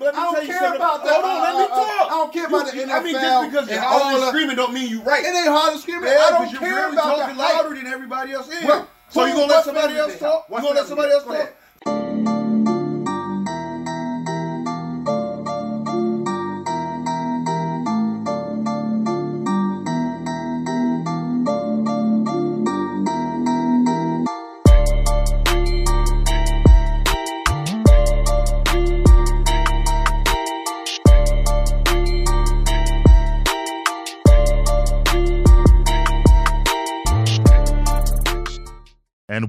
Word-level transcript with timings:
let 0.00 0.14
me 0.14 0.20
I 0.20 0.24
don't 0.24 0.34
tell 0.34 0.42
you 0.44 0.48
care 0.48 0.74
about 0.74 1.04
that. 1.04 1.12
Hold 1.12 1.24
on, 1.24 1.42
let 1.42 1.56
me 1.58 1.66
talk. 1.68 2.06
I 2.06 2.08
don't 2.08 2.32
care 2.32 2.46
about 2.46 2.66
the 2.66 2.76
You- 2.76 2.90
I 2.90 3.02
mean, 3.02 3.14
NFL 3.14 3.20
just 3.20 3.50
because 3.50 3.70
you're 3.70 3.84
all 3.84 4.28
screaming 4.28 4.56
don't 4.56 4.72
mean 4.72 4.88
you 4.88 5.02
right. 5.02 5.24
It 5.24 5.28
ain't 5.28 5.48
hard 5.48 5.74
to 5.74 5.78
scream. 5.78 6.02
I 6.02 6.30
don't 6.30 6.50
you're 6.50 6.60
care 6.60 6.88
about 6.92 7.18
the 7.18 7.34
hype. 7.34 7.54
louder 7.54 7.74
than 7.74 7.86
everybody 7.86 8.32
else 8.32 8.48
is. 8.48 8.64
So 9.10 9.24
you 9.24 9.34
gonna 9.34 9.46
let 9.46 9.64
somebody 9.64 9.96
else 9.96 10.18
talk? 10.18 10.46
You 10.48 10.56
gonna 10.56 10.68
let 10.70 10.86
somebody 10.86 11.12
else 11.12 11.24
talk? 11.24 11.52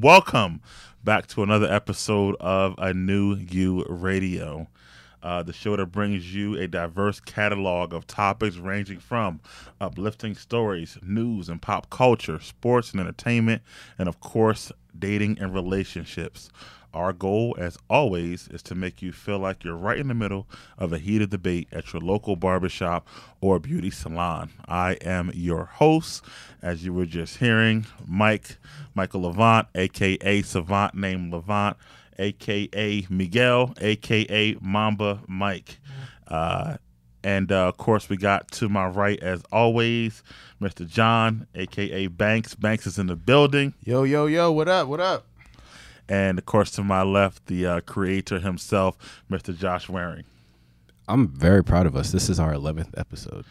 Welcome 0.02 0.62
back 1.04 1.28
to 1.28 1.44
another 1.44 1.72
episode 1.72 2.36
of 2.40 2.74
A-Nu-U 2.80 3.86
Radio, 3.88 4.68
uh, 5.24 5.44
the 5.44 5.54
show 5.54 5.76
that 5.76 5.88
brings 5.88 6.34
you 6.34 6.58
a 6.58 6.68
diverse 6.68 7.20
catalog 7.20 7.94
of 7.94 8.08
topics 8.08 8.58
ranging 8.58 9.00
from 9.00 9.40
uplifting 9.80 10.36
stories, 10.36 10.98
news 11.02 11.50
and 11.50 11.62
pop 11.62 11.90
culture, 11.90 12.40
sports 12.40 12.92
and 12.92 13.00
entertainment, 13.00 13.62
and 13.98 14.10
of 14.10 14.20
course, 14.20 14.72
dating 14.98 15.40
and 15.40 15.54
relationships. 15.54 16.50
Our 16.94 17.14
goal, 17.14 17.56
as 17.58 17.78
always, 17.90 18.50
is 18.50 18.62
to 18.64 18.76
make 18.76 19.02
you 19.02 19.14
feel 19.14 19.40
like 19.40 19.64
you're 19.64 19.78
right 19.78 19.98
in 19.98 20.10
the 20.10 20.14
middle 20.14 20.46
of 20.78 20.92
a 20.92 20.98
heated 20.98 21.30
debate 21.30 21.70
at 21.72 21.94
your 21.94 22.02
local 22.02 22.36
barbershop 22.36 23.08
or 23.40 23.60
beauty 23.60 23.90
salon. 23.90 24.50
I 24.68 24.96
am 24.96 25.32
your 25.34 25.66
host, 25.66 26.22
as 26.62 26.84
you 26.84 26.94
were 26.94 27.06
just 27.06 27.38
hearing, 27.38 27.86
Mike, 28.06 28.58
Michael 28.94 29.22
Levant, 29.22 29.68
aka 29.74 30.42
Savant 30.42 30.94
named 30.94 31.32
Levant, 31.32 31.78
aka 32.18 33.06
Miguel, 33.10 33.74
aka 33.80 34.56
Mamba 34.62 35.22
Mike. 35.28 35.80
Uh, 36.28 36.78
and 37.24 37.52
uh, 37.52 37.68
of 37.68 37.78
course, 37.78 38.10
we 38.10 38.18
got 38.18 38.50
to 38.52 38.70
my 38.70 38.88
right, 38.88 39.20
as 39.22 39.44
always, 39.52 40.24
Mr. 40.60 40.88
John, 40.88 41.48
aka 41.56 42.08
Banks. 42.08 42.56
Banks 42.56 42.88
is 42.88 42.98
in 42.98 43.08
the 43.08 43.16
building. 43.16 43.74
Yo, 43.84 44.04
yo, 44.04 44.26
yo, 44.26 44.52
what 44.52 44.68
up? 44.68 44.88
What 44.88 45.00
up? 45.00 45.28
And 46.10 46.38
of 46.38 46.46
course, 46.46 46.72
to 46.72 46.84
my 46.84 47.04
left, 47.04 47.46
the 47.46 47.66
uh, 47.66 47.80
creator 47.82 48.40
himself, 48.40 49.22
Mr. 49.30 49.58
Josh 49.58 49.88
Waring. 49.88 50.26
I'm 51.08 51.28
very 51.28 51.64
proud 51.64 51.86
of 51.86 51.96
us. 51.96 52.12
This 52.12 52.30
is 52.30 52.40
our 52.40 52.54
11th 52.54 52.98
episode. 52.98 53.46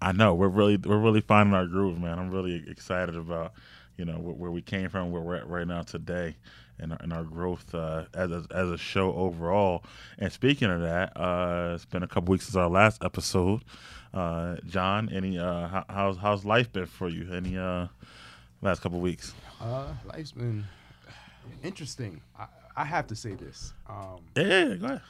I 0.00 0.12
know 0.12 0.34
we're 0.34 0.48
really 0.48 0.76
we're 0.76 0.98
really 0.98 1.20
finding 1.20 1.54
our 1.54 1.66
groove, 1.66 2.00
man. 2.00 2.18
I'm 2.18 2.30
really 2.30 2.64
excited 2.68 3.14
about 3.16 3.52
you 3.96 4.04
know 4.04 4.18
where, 4.18 4.34
where 4.34 4.50
we 4.50 4.60
came 4.60 4.88
from, 4.88 5.12
where 5.12 5.22
we're 5.22 5.36
at 5.36 5.48
right 5.48 5.66
now 5.66 5.82
today, 5.82 6.36
and, 6.78 6.96
and 7.00 7.12
our 7.12 7.24
growth 7.24 7.74
uh, 7.74 8.04
as 8.14 8.30
a, 8.30 8.44
as 8.54 8.68
a 8.70 8.78
show 8.78 9.12
overall. 9.14 9.84
And 10.18 10.32
speaking 10.32 10.70
of 10.70 10.80
that, 10.82 11.16
uh, 11.16 11.72
it's 11.74 11.84
been 11.84 12.02
a 12.02 12.08
couple 12.08 12.32
weeks 12.32 12.46
since 12.46 12.56
our 12.56 12.68
last 12.70 13.02
episode. 13.04 13.62
Uh, 14.14 14.56
John, 14.66 15.08
any 15.10 15.38
uh, 15.38 15.68
how, 15.68 15.84
how's 15.88 16.16
how's 16.18 16.44
life 16.44 16.70
been 16.72 16.86
for 16.86 17.08
you? 17.08 17.32
Any 17.32 17.56
uh, 17.56 17.86
last 18.60 18.82
couple 18.82 19.00
weeks? 19.00 19.32
Uh, 19.60 19.86
life's 20.04 20.32
been 20.32 20.64
interesting. 21.62 22.20
I, 22.38 22.46
I 22.76 22.84
have 22.84 23.06
to 23.08 23.16
say 23.16 23.34
this. 23.34 23.72
Um, 23.88 24.20
Yeah, 24.36 24.42
yeah, 24.44 24.64
yeah, 24.68 24.74
go 24.76 24.86
ahead. 24.86 25.00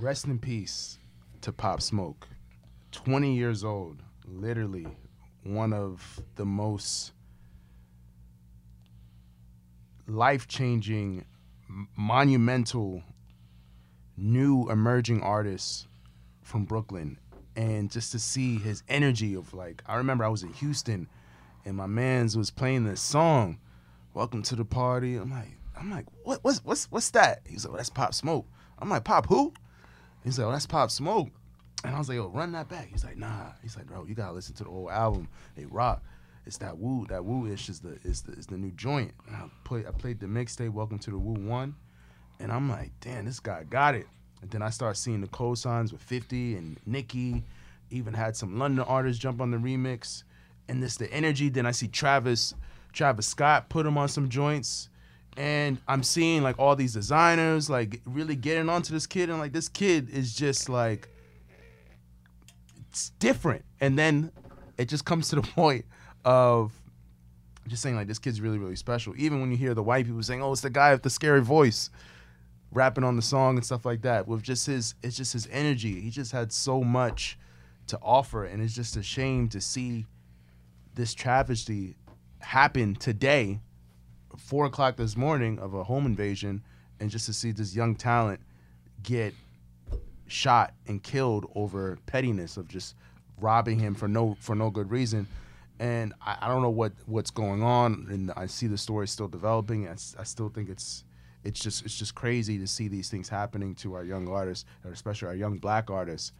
rest 0.00 0.26
in 0.26 0.38
peace 0.38 0.98
to 1.42 1.52
Pop 1.52 1.82
Smoke. 1.82 2.28
20 2.92 3.34
years 3.34 3.64
old, 3.64 4.02
literally 4.26 4.86
one 5.44 5.72
of 5.72 6.20
the 6.36 6.44
most 6.44 7.12
life 10.06 10.48
changing, 10.48 11.24
monumental, 11.96 13.02
new 14.16 14.68
emerging 14.70 15.22
artists 15.22 15.86
from 16.42 16.64
Brooklyn. 16.64 17.18
And 17.54 17.90
just 17.90 18.12
to 18.12 18.18
see 18.18 18.58
his 18.58 18.82
energy 18.88 19.34
of 19.34 19.52
like, 19.52 19.82
I 19.86 19.96
remember 19.96 20.24
I 20.24 20.28
was 20.28 20.42
in 20.42 20.52
Houston 20.54 21.08
and 21.64 21.76
my 21.76 21.86
man's 21.86 22.36
was 22.36 22.50
playing 22.50 22.84
this 22.84 23.00
song, 23.00 23.58
Welcome 24.14 24.42
to 24.44 24.56
the 24.56 24.64
Party. 24.64 25.16
I'm 25.16 25.30
like, 25.30 25.58
I'm 25.78 25.90
like, 25.90 26.06
what, 26.22 26.42
what's, 26.42 26.64
what's, 26.64 26.90
what's 26.90 27.10
that? 27.10 27.42
He's 27.46 27.64
like, 27.64 27.72
well, 27.72 27.78
that's 27.78 27.90
Pop 27.90 28.14
Smoke. 28.14 28.46
I'm 28.78 28.88
like, 28.88 29.04
Pop 29.04 29.26
who? 29.26 29.52
He's 30.24 30.38
like, 30.38 30.48
oh, 30.48 30.52
that's 30.52 30.66
Pop 30.66 30.90
Smoke. 30.90 31.28
And 31.84 31.94
I 31.94 31.98
was 31.98 32.08
like, 32.08 32.16
yo, 32.16 32.28
run 32.28 32.52
that 32.52 32.68
back. 32.68 32.88
He's 32.90 33.04
like, 33.04 33.16
nah. 33.16 33.52
He's 33.62 33.76
like, 33.76 33.86
bro, 33.86 34.04
you 34.04 34.14
gotta 34.14 34.32
listen 34.32 34.54
to 34.56 34.64
the 34.64 34.70
whole 34.70 34.90
album. 34.90 35.28
They 35.56 35.64
rock. 35.64 36.02
It's 36.44 36.58
that 36.58 36.76
woo. 36.76 37.06
That 37.08 37.24
woo 37.24 37.46
ish 37.46 37.68
is 37.68 37.80
the 37.80 37.98
is 38.02 38.22
the 38.22 38.32
is 38.32 38.46
the 38.46 38.56
new 38.56 38.72
joint. 38.72 39.12
And 39.26 39.36
I 39.36 39.44
played 39.64 39.86
I 39.86 39.92
played 39.92 40.20
the 40.20 40.26
mixtape, 40.26 40.70
Welcome 40.70 40.98
to 41.00 41.10
the 41.10 41.18
Woo 41.18 41.34
One. 41.48 41.74
And 42.40 42.50
I'm 42.50 42.68
like, 42.68 42.90
damn, 43.00 43.24
this 43.24 43.38
guy 43.38 43.64
got 43.64 43.94
it. 43.94 44.06
And 44.40 44.50
then 44.50 44.62
I 44.62 44.70
start 44.70 44.96
seeing 44.96 45.20
the 45.20 45.28
cosigns 45.28 45.92
with 45.92 46.02
50 46.02 46.56
and 46.56 46.78
Nicki. 46.84 47.44
Even 47.90 48.14
had 48.14 48.36
some 48.36 48.58
London 48.58 48.84
artists 48.84 49.22
jump 49.22 49.40
on 49.40 49.50
the 49.50 49.58
remix. 49.58 50.24
And 50.68 50.82
this 50.82 50.96
the 50.96 51.12
energy. 51.12 51.48
Then 51.48 51.66
I 51.66 51.70
see 51.70 51.86
Travis, 51.86 52.54
Travis 52.92 53.26
Scott 53.26 53.68
put 53.68 53.86
him 53.86 53.96
on 53.96 54.08
some 54.08 54.28
joints. 54.28 54.88
And 55.36 55.78
I'm 55.86 56.02
seeing 56.02 56.42
like 56.42 56.58
all 56.58 56.74
these 56.74 56.92
designers 56.92 57.70
like 57.70 58.00
really 58.04 58.34
getting 58.34 58.68
onto 58.68 58.92
this 58.92 59.06
kid. 59.06 59.30
And 59.30 59.38
like 59.38 59.52
this 59.52 59.68
kid 59.68 60.10
is 60.10 60.34
just 60.34 60.68
like 60.68 61.08
it's 62.88 63.10
different. 63.20 63.64
And 63.80 63.96
then 63.96 64.32
it 64.76 64.88
just 64.88 65.04
comes 65.04 65.28
to 65.28 65.36
the 65.36 65.42
point 65.54 65.84
of 66.24 66.72
just 67.68 67.82
saying 67.82 67.96
like 67.96 68.08
this 68.08 68.18
kid's 68.18 68.40
really 68.40 68.58
really 68.58 68.76
special. 68.76 69.14
Even 69.16 69.40
when 69.40 69.50
you 69.50 69.56
hear 69.56 69.74
the 69.74 69.82
white 69.82 70.06
people 70.06 70.22
saying, 70.22 70.42
"Oh, 70.42 70.52
it's 70.52 70.60
the 70.60 70.70
guy 70.70 70.92
with 70.92 71.02
the 71.02 71.10
scary 71.10 71.42
voice." 71.42 71.90
rapping 72.72 73.04
on 73.04 73.16
the 73.16 73.22
song 73.22 73.56
and 73.56 73.64
stuff 73.64 73.84
like 73.84 74.02
that 74.02 74.26
with 74.26 74.42
just 74.42 74.66
his 74.66 74.94
it's 75.02 75.16
just 75.16 75.34
his 75.34 75.46
energy 75.52 76.00
he 76.00 76.10
just 76.10 76.32
had 76.32 76.50
so 76.50 76.82
much 76.82 77.38
to 77.86 77.98
offer 78.02 78.44
and 78.44 78.62
it's 78.62 78.74
just 78.74 78.96
a 78.96 79.02
shame 79.02 79.48
to 79.48 79.60
see 79.60 80.06
this 80.94 81.12
travesty 81.12 81.94
happen 82.40 82.94
today 82.94 83.60
four 84.36 84.64
o'clock 84.64 84.96
this 84.96 85.16
morning 85.16 85.58
of 85.58 85.74
a 85.74 85.84
home 85.84 86.06
invasion 86.06 86.62
and 86.98 87.10
just 87.10 87.26
to 87.26 87.32
see 87.32 87.52
this 87.52 87.76
young 87.76 87.94
talent 87.94 88.40
get 89.02 89.34
shot 90.26 90.72
and 90.86 91.02
killed 91.02 91.50
over 91.54 91.98
pettiness 92.06 92.56
of 92.56 92.66
just 92.68 92.94
robbing 93.38 93.78
him 93.78 93.94
for 93.94 94.08
no 94.08 94.34
for 94.40 94.54
no 94.54 94.70
good 94.70 94.90
reason 94.90 95.26
and 95.78 96.12
I, 96.20 96.38
I 96.42 96.48
don't 96.48 96.62
know 96.62 96.70
what 96.70 96.92
what's 97.06 97.30
going 97.30 97.62
on 97.62 98.06
and 98.10 98.32
I 98.36 98.46
see 98.46 98.66
the 98.66 98.78
story 98.78 99.08
still 99.08 99.28
developing. 99.28 99.88
I 99.88 99.94
still 99.96 100.48
think 100.48 100.68
it's 100.68 101.04
it's 101.44 101.60
just 101.60 101.84
it's 101.84 101.98
just 101.98 102.14
crazy 102.14 102.58
to 102.58 102.66
see 102.66 102.88
these 102.88 103.08
things 103.08 103.28
happening 103.28 103.74
to 103.76 103.94
our 103.94 104.04
young 104.04 104.28
artists 104.28 104.64
and 104.84 104.92
especially 104.92 105.28
our 105.28 105.34
young 105.34 105.58
black 105.58 105.90
artists. 105.90 106.32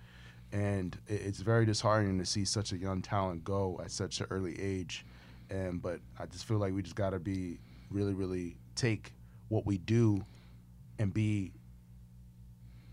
And 0.53 0.97
it- 1.09 1.22
it's 1.22 1.41
very 1.41 1.65
disheartening 1.65 2.19
to 2.19 2.26
see 2.26 2.44
such 2.44 2.72
a 2.72 2.76
young 2.76 3.00
talent 3.03 3.43
go 3.43 3.81
at 3.82 3.91
such 3.91 4.20
an 4.20 4.26
early 4.31 4.60
age. 4.60 5.04
And 5.50 5.82
but 5.82 6.00
I 6.19 6.26
just 6.26 6.44
feel 6.47 6.59
like 6.59 6.72
we 6.75 6.82
just 6.82 6.97
got 6.97 7.10
to 7.10 7.19
be 7.19 7.59
really 7.91 8.14
really 8.14 8.56
take 8.75 9.12
what 9.49 9.66
we 9.66 9.78
do 9.78 10.25
and 10.99 11.12
be 11.12 11.53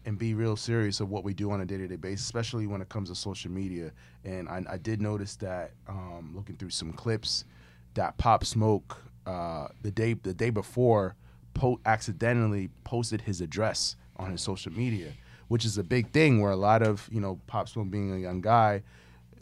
and 0.09 0.17
be 0.17 0.33
real 0.33 0.55
serious 0.55 0.99
of 0.99 1.11
what 1.11 1.23
we 1.23 1.35
do 1.35 1.51
on 1.51 1.61
a 1.61 1.65
day-to-day 1.65 1.95
basis, 1.95 2.25
especially 2.25 2.65
when 2.65 2.81
it 2.81 2.89
comes 2.89 3.09
to 3.09 3.15
social 3.15 3.51
media. 3.51 3.91
And 4.25 4.49
I, 4.49 4.65
I 4.67 4.77
did 4.77 5.01
notice 5.01 5.35
that 5.35 5.71
um, 5.87 6.33
looking 6.35 6.55
through 6.55 6.71
some 6.71 6.91
clips, 6.91 7.45
that 7.93 8.17
Pop 8.17 8.43
Smoke 8.43 8.97
uh, 9.27 9.67
the 9.83 9.91
day 9.91 10.13
the 10.13 10.33
day 10.33 10.49
before 10.49 11.15
po- 11.53 11.79
accidentally 11.85 12.69
posted 12.83 13.21
his 13.21 13.39
address 13.39 13.95
on 14.17 14.31
his 14.31 14.41
social 14.41 14.71
media, 14.71 15.13
which 15.47 15.63
is 15.63 15.77
a 15.77 15.83
big 15.83 16.11
thing 16.11 16.41
where 16.41 16.51
a 16.51 16.57
lot 16.57 16.81
of 16.81 17.07
you 17.11 17.21
know 17.21 17.39
Pop 17.45 17.69
Smoke 17.69 17.91
being 17.91 18.11
a 18.11 18.17
young 18.17 18.41
guy, 18.41 18.81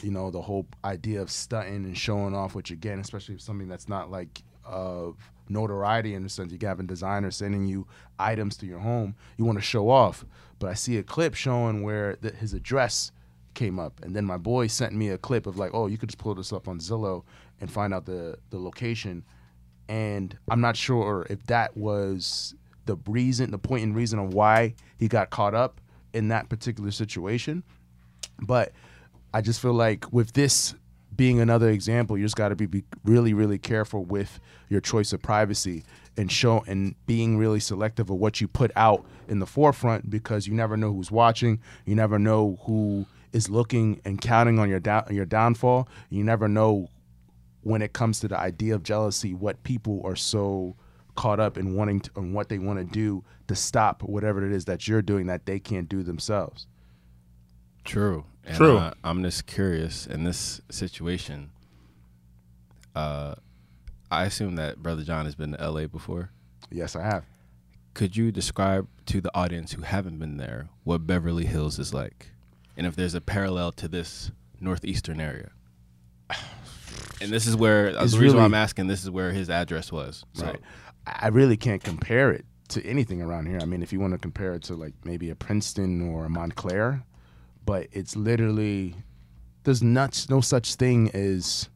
you 0.02 0.10
know 0.10 0.30
the 0.30 0.42
whole 0.42 0.66
idea 0.84 1.22
of 1.22 1.30
stunting 1.30 1.86
and 1.86 1.96
showing 1.96 2.34
off, 2.34 2.54
which 2.54 2.70
again, 2.70 2.98
especially 2.98 3.36
if 3.36 3.40
something 3.40 3.68
that's 3.68 3.88
not 3.88 4.10
like 4.10 4.42
of 4.66 5.16
notoriety 5.50 6.14
in 6.14 6.22
the 6.22 6.28
sense 6.28 6.52
you 6.52 6.58
have 6.66 6.80
a 6.80 6.82
designer 6.82 7.30
sending 7.30 7.66
you 7.66 7.86
items 8.18 8.56
to 8.58 8.66
your 8.66 8.78
home, 8.78 9.14
you 9.36 9.44
want 9.44 9.58
to 9.58 9.62
show 9.64 9.88
off. 9.88 10.24
But 10.58 10.70
I 10.70 10.74
see 10.74 10.96
a 10.98 11.02
clip 11.02 11.34
showing 11.34 11.82
where 11.82 12.16
the, 12.20 12.30
his 12.30 12.52
address 12.54 13.12
came 13.54 13.78
up, 13.78 14.00
and 14.02 14.14
then 14.14 14.24
my 14.24 14.36
boy 14.36 14.66
sent 14.66 14.94
me 14.94 15.08
a 15.10 15.18
clip 15.18 15.46
of 15.46 15.58
like, 15.58 15.70
oh, 15.74 15.86
you 15.86 15.98
could 15.98 16.08
just 16.08 16.18
pull 16.18 16.34
this 16.34 16.52
up 16.52 16.68
on 16.68 16.78
Zillow 16.78 17.24
and 17.60 17.70
find 17.70 17.92
out 17.92 18.06
the 18.06 18.38
the 18.50 18.58
location. 18.58 19.24
And 19.88 20.36
I'm 20.50 20.60
not 20.60 20.76
sure 20.76 21.26
if 21.30 21.44
that 21.46 21.76
was 21.76 22.54
the 22.84 22.96
reason, 23.06 23.50
the 23.50 23.58
point 23.58 23.84
and 23.84 23.94
reason 23.96 24.18
of 24.18 24.34
why 24.34 24.74
he 24.98 25.08
got 25.08 25.30
caught 25.30 25.54
up 25.54 25.80
in 26.12 26.28
that 26.28 26.48
particular 26.48 26.90
situation. 26.90 27.62
But 28.40 28.72
I 29.32 29.40
just 29.40 29.60
feel 29.60 29.74
like 29.74 30.12
with 30.12 30.32
this 30.32 30.74
being 31.18 31.40
another 31.40 31.68
example, 31.68 32.16
you 32.16 32.24
just 32.24 32.36
got 32.36 32.48
to 32.48 32.56
be, 32.56 32.64
be 32.64 32.84
really, 33.04 33.34
really 33.34 33.58
careful 33.58 34.04
with 34.04 34.40
your 34.70 34.80
choice 34.80 35.12
of 35.12 35.20
privacy. 35.20 35.84
and 36.16 36.32
show 36.32 36.64
and 36.66 36.94
being 37.06 37.38
really 37.38 37.60
selective 37.60 38.08
of 38.10 38.16
what 38.16 38.40
you 38.40 38.48
put 38.48 38.72
out 38.74 39.04
in 39.28 39.38
the 39.38 39.46
forefront 39.46 40.08
because 40.10 40.46
you 40.48 40.54
never 40.54 40.76
know 40.76 40.92
who's 40.92 41.10
watching, 41.12 41.60
you 41.84 41.94
never 41.94 42.18
know 42.18 42.58
who 42.64 43.06
is 43.32 43.48
looking 43.48 44.00
and 44.04 44.20
counting 44.20 44.58
on 44.58 44.68
your 44.68 44.80
down 44.80 45.04
your 45.10 45.26
downfall. 45.26 45.88
You 46.10 46.24
never 46.24 46.48
know 46.48 46.88
when 47.62 47.82
it 47.82 47.92
comes 47.92 48.20
to 48.20 48.28
the 48.28 48.38
idea 48.38 48.74
of 48.74 48.82
jealousy 48.82 49.34
what 49.34 49.62
people 49.62 50.00
are 50.04 50.16
so 50.16 50.74
caught 51.14 51.40
up 51.40 51.58
in 51.58 51.74
wanting 51.74 52.02
and 52.16 52.32
what 52.34 52.48
they 52.48 52.58
want 52.58 52.78
to 52.78 52.84
do 52.84 53.24
to 53.48 53.54
stop 53.54 54.02
whatever 54.02 54.44
it 54.46 54.52
is 54.52 54.64
that 54.64 54.88
you're 54.88 55.02
doing 55.02 55.26
that 55.26 55.46
they 55.46 55.58
can't 55.58 55.88
do 55.88 56.02
themselves. 56.02 56.66
True. 57.84 58.24
And, 58.44 58.56
True. 58.56 58.78
Uh, 58.78 58.92
I'm 59.04 59.22
just 59.22 59.46
curious 59.46 60.06
in 60.06 60.24
this 60.24 60.60
situation. 60.70 61.50
Uh, 62.94 63.34
I 64.10 64.24
assume 64.24 64.56
that 64.56 64.82
Brother 64.82 65.02
John 65.02 65.26
has 65.26 65.34
been 65.34 65.52
to 65.52 65.70
LA 65.70 65.86
before. 65.86 66.30
Yes, 66.70 66.96
I 66.96 67.02
have. 67.02 67.24
Could 67.94 68.16
you 68.16 68.30
describe 68.32 68.88
to 69.06 69.20
the 69.20 69.34
audience 69.34 69.72
who 69.72 69.82
haven't 69.82 70.18
been 70.18 70.36
there 70.36 70.68
what 70.84 71.06
Beverly 71.06 71.46
Hills 71.46 71.78
is 71.78 71.92
like, 71.92 72.30
and 72.76 72.86
if 72.86 72.94
there's 72.96 73.14
a 73.14 73.20
parallel 73.20 73.72
to 73.72 73.88
this 73.88 74.30
northeastern 74.60 75.20
area? 75.20 75.50
And 77.20 77.32
this 77.32 77.48
is 77.48 77.56
where 77.56 77.88
uh, 77.98 78.06
the 78.06 78.18
reason 78.18 78.38
why 78.38 78.44
I'm 78.44 78.54
asking. 78.54 78.86
This 78.86 79.02
is 79.02 79.10
where 79.10 79.32
his 79.32 79.50
address 79.50 79.90
was. 79.90 80.24
So, 80.34 80.46
Right. 80.46 80.60
I 81.04 81.18
I 81.22 81.28
really 81.28 81.56
can't 81.56 81.82
compare 81.82 82.30
it 82.30 82.44
to 82.68 82.84
anything 82.86 83.20
around 83.20 83.46
here. 83.46 83.58
I 83.60 83.64
mean, 83.64 83.82
if 83.82 83.92
you 83.92 83.98
want 83.98 84.12
to 84.12 84.18
compare 84.18 84.54
it 84.54 84.62
to 84.64 84.76
like 84.76 84.94
maybe 85.04 85.28
a 85.30 85.34
Princeton 85.34 86.08
or 86.08 86.26
a 86.26 86.30
Montclair, 86.30 87.02
but 87.68 87.86
it's 87.92 88.16
literally 88.16 88.94
there's 89.64 89.82
nuts 89.82 90.30
no 90.30 90.40
such 90.40 90.76
thing 90.76 91.10
as 91.10 91.68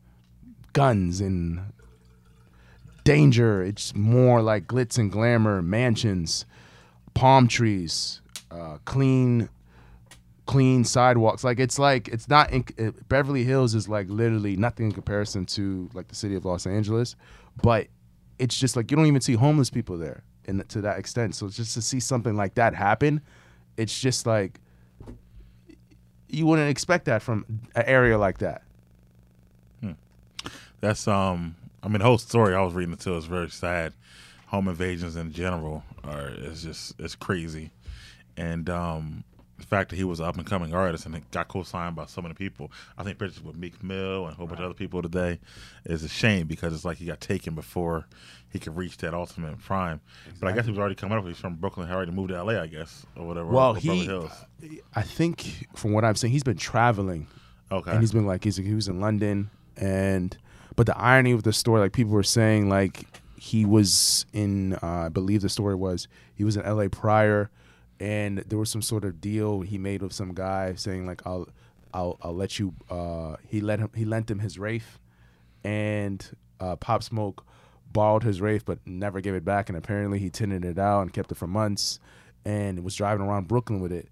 guns 0.73 1.21
and 1.21 1.61
danger. 3.05 3.63
It's 3.63 3.95
more 3.95 4.41
like 4.41 4.67
glitz 4.67 4.97
and 4.97 5.13
glamour, 5.13 5.61
mansions, 5.61 6.47
palm 7.13 7.47
trees, 7.47 8.23
uh, 8.51 8.79
clean 8.87 9.51
clean 10.47 10.83
sidewalks. 10.85 11.45
Like 11.45 11.61
it's 11.61 11.79
like 11.79 12.09
it's 12.09 12.27
not 12.27 12.51
in, 12.51 12.65
it, 12.79 13.07
Beverly 13.11 13.45
Hills 13.45 13.75
is 13.75 13.87
like 13.87 14.09
literally 14.09 14.57
nothing 14.57 14.87
in 14.87 14.93
comparison 14.93 15.45
to 15.45 15.91
like 15.93 16.09
the 16.09 16.15
city 16.15 16.37
of 16.37 16.47
Los 16.47 16.67
Angeles, 16.67 17.17
but 17.63 17.89
it's 18.39 18.59
just 18.59 18.77
like 18.77 18.91
you 18.91 18.97
don't 18.97 19.05
even 19.05 19.21
see 19.21 19.35
homeless 19.35 19.69
people 19.69 19.99
there 19.99 20.25
and 20.47 20.67
to 20.71 20.81
that 20.81 20.99
extent. 20.99 21.35
So 21.35 21.51
just 21.51 21.75
to 21.75 21.83
see 21.83 22.01
something 22.01 22.35
like 22.35 22.55
that 22.55 22.75
happen, 22.75 23.21
it's 23.77 24.01
just 24.01 24.25
like 24.25 24.59
you 26.33 26.47
wouldn't 26.47 26.71
expect 26.71 27.05
that 27.05 27.23
from 27.23 27.45
an 27.75 27.85
area 27.87 28.19
like 28.19 28.39
that. 28.39 28.63
That's 30.81 31.07
um. 31.07 31.55
I 31.85 31.89
mean, 31.89 31.99
the 31.99 32.05
whole 32.05 32.19
story 32.19 32.55
I 32.55 32.63
was 32.63 32.75
reading 32.75 32.93
until 32.93 33.17
is 33.17 33.25
very 33.27 33.51
sad. 33.51 33.93
Home 34.49 34.69
invasions 34.69 35.17
in 35.17 35.33
general 35.33 35.85
are 36.05 36.29
is 36.29 36.63
just 36.63 36.95
it's 36.99 37.15
crazy, 37.15 37.71
and 38.37 38.69
um, 38.69 39.25
the 39.63 39.69
fact 39.69 39.91
that 39.91 39.97
he 39.97 40.05
was 40.05 40.21
an 40.21 40.27
up 40.27 40.37
and 40.37 40.47
coming 40.47 40.75
artist 40.75 41.07
and 41.07 41.15
it 41.15 41.31
got 41.31 41.49
co-signed 41.49 41.97
by 41.97 42.07
so 42.07 42.21
many 42.21 42.35
people. 42.35 42.71
I 42.99 43.03
think 43.03 43.19
pictures 43.19 43.43
with 43.43 43.57
Meek 43.57 43.83
Mill 43.83 44.25
and 44.27 44.35
a 44.35 44.37
whole 44.37 44.47
bunch 44.47 44.61
of 44.61 44.67
other 44.67 44.75
people 44.75 45.01
today 45.03 45.39
is 45.85 46.05
a 46.05 46.09
shame 46.09 46.47
because 46.47 46.75
it's 46.75 46.85
like 46.85 46.99
he 46.99 47.07
got 47.07 47.21
taken 47.21 47.55
before 47.55 48.07
he 48.51 48.59
could 48.59 48.77
reach 48.77 48.99
that 48.99 49.15
ultimate 49.15 49.59
prime. 49.61 50.01
But 50.41 50.49
I 50.49 50.53
guess 50.53 50.67
he 50.67 50.71
was 50.71 50.79
already 50.79 50.95
coming 50.95 51.17
up. 51.17 51.25
He's 51.27 51.39
from 51.39 51.55
Brooklyn. 51.55 51.89
He 51.89 51.95
already 51.95 52.13
moved 52.13 52.29
to 52.31 52.43
LA, 52.43 52.61
I 52.61 52.67
guess, 52.67 53.07
or 53.17 53.27
whatever. 53.27 53.49
Well, 53.49 53.77
or 53.77 53.77
he, 53.77 54.05
Hills. 54.05 54.31
I 54.95 55.03
think 55.03 55.67
from 55.75 55.93
what 55.93 56.05
I'm 56.05 56.15
saying, 56.17 56.33
he's 56.33 56.43
been 56.45 56.59
traveling 56.59 57.27
Okay. 57.71 57.91
and 57.91 58.01
he's 58.01 58.13
been 58.13 58.27
like 58.27 58.45
he's 58.45 58.57
he 58.57 58.75
was 58.75 58.89
in 58.89 59.01
London 59.01 59.51
and 59.79 60.37
but 60.77 60.87
the 60.87 60.97
irony 60.99 61.33
of 61.33 61.43
the 61.43 61.53
story 61.53 61.81
like 61.81 61.93
people 61.93 62.13
were 62.13 62.23
saying 62.23 62.69
like 62.69 63.07
he 63.39 63.65
was 63.65 64.27
in 64.35 64.75
uh, 64.75 65.07
I 65.07 65.09
believe 65.09 65.41
the 65.41 65.49
story 65.49 65.75
was 65.75 66.07
he 66.35 66.45
was 66.45 66.57
in 66.57 66.65
LA 66.65 66.89
prior 66.89 67.51
and 68.03 68.39
there 68.39 68.59
was 68.59 68.69
some 68.69 68.83
sort 68.83 69.05
of 69.05 69.21
deal 69.21 69.61
he 69.61 69.79
made 69.79 70.03
with 70.03 70.13
some 70.13 70.35
guy 70.35 70.75
saying 70.75 71.07
like 71.07 71.23
I'll 71.25 71.49
I'll 71.95 72.19
I'll 72.21 72.35
let 72.35 72.59
you 72.59 72.75
uh, 72.91 73.37
he 73.47 73.61
let 73.61 73.79
him 73.79 73.91
he 73.95 74.05
lent 74.05 74.29
him 74.29 74.41
his 74.41 74.59
Wraith 74.59 74.99
and 75.63 76.29
uh, 76.59 76.75
Pop 76.77 77.05
Smoke 77.05 77.47
borrowed 77.93 78.25
his 78.25 78.41
Wraith 78.41 78.65
but 78.65 78.81
never 78.85 79.21
gave 79.21 79.35
it 79.35 79.45
back 79.45 79.69
and 79.69 79.79
apparently 79.79 80.19
he 80.19 80.31
tinted 80.31 80.65
it 80.65 80.79
out 80.81 81.03
and 81.03 81.13
kept 81.13 81.31
it 81.31 81.37
for 81.37 81.47
months 81.47 82.01
and 82.45 82.83
was 82.83 82.97
driving 82.97 83.25
around 83.25 83.47
Brooklyn 83.47 83.81
with 83.81 83.93
it 83.93 84.09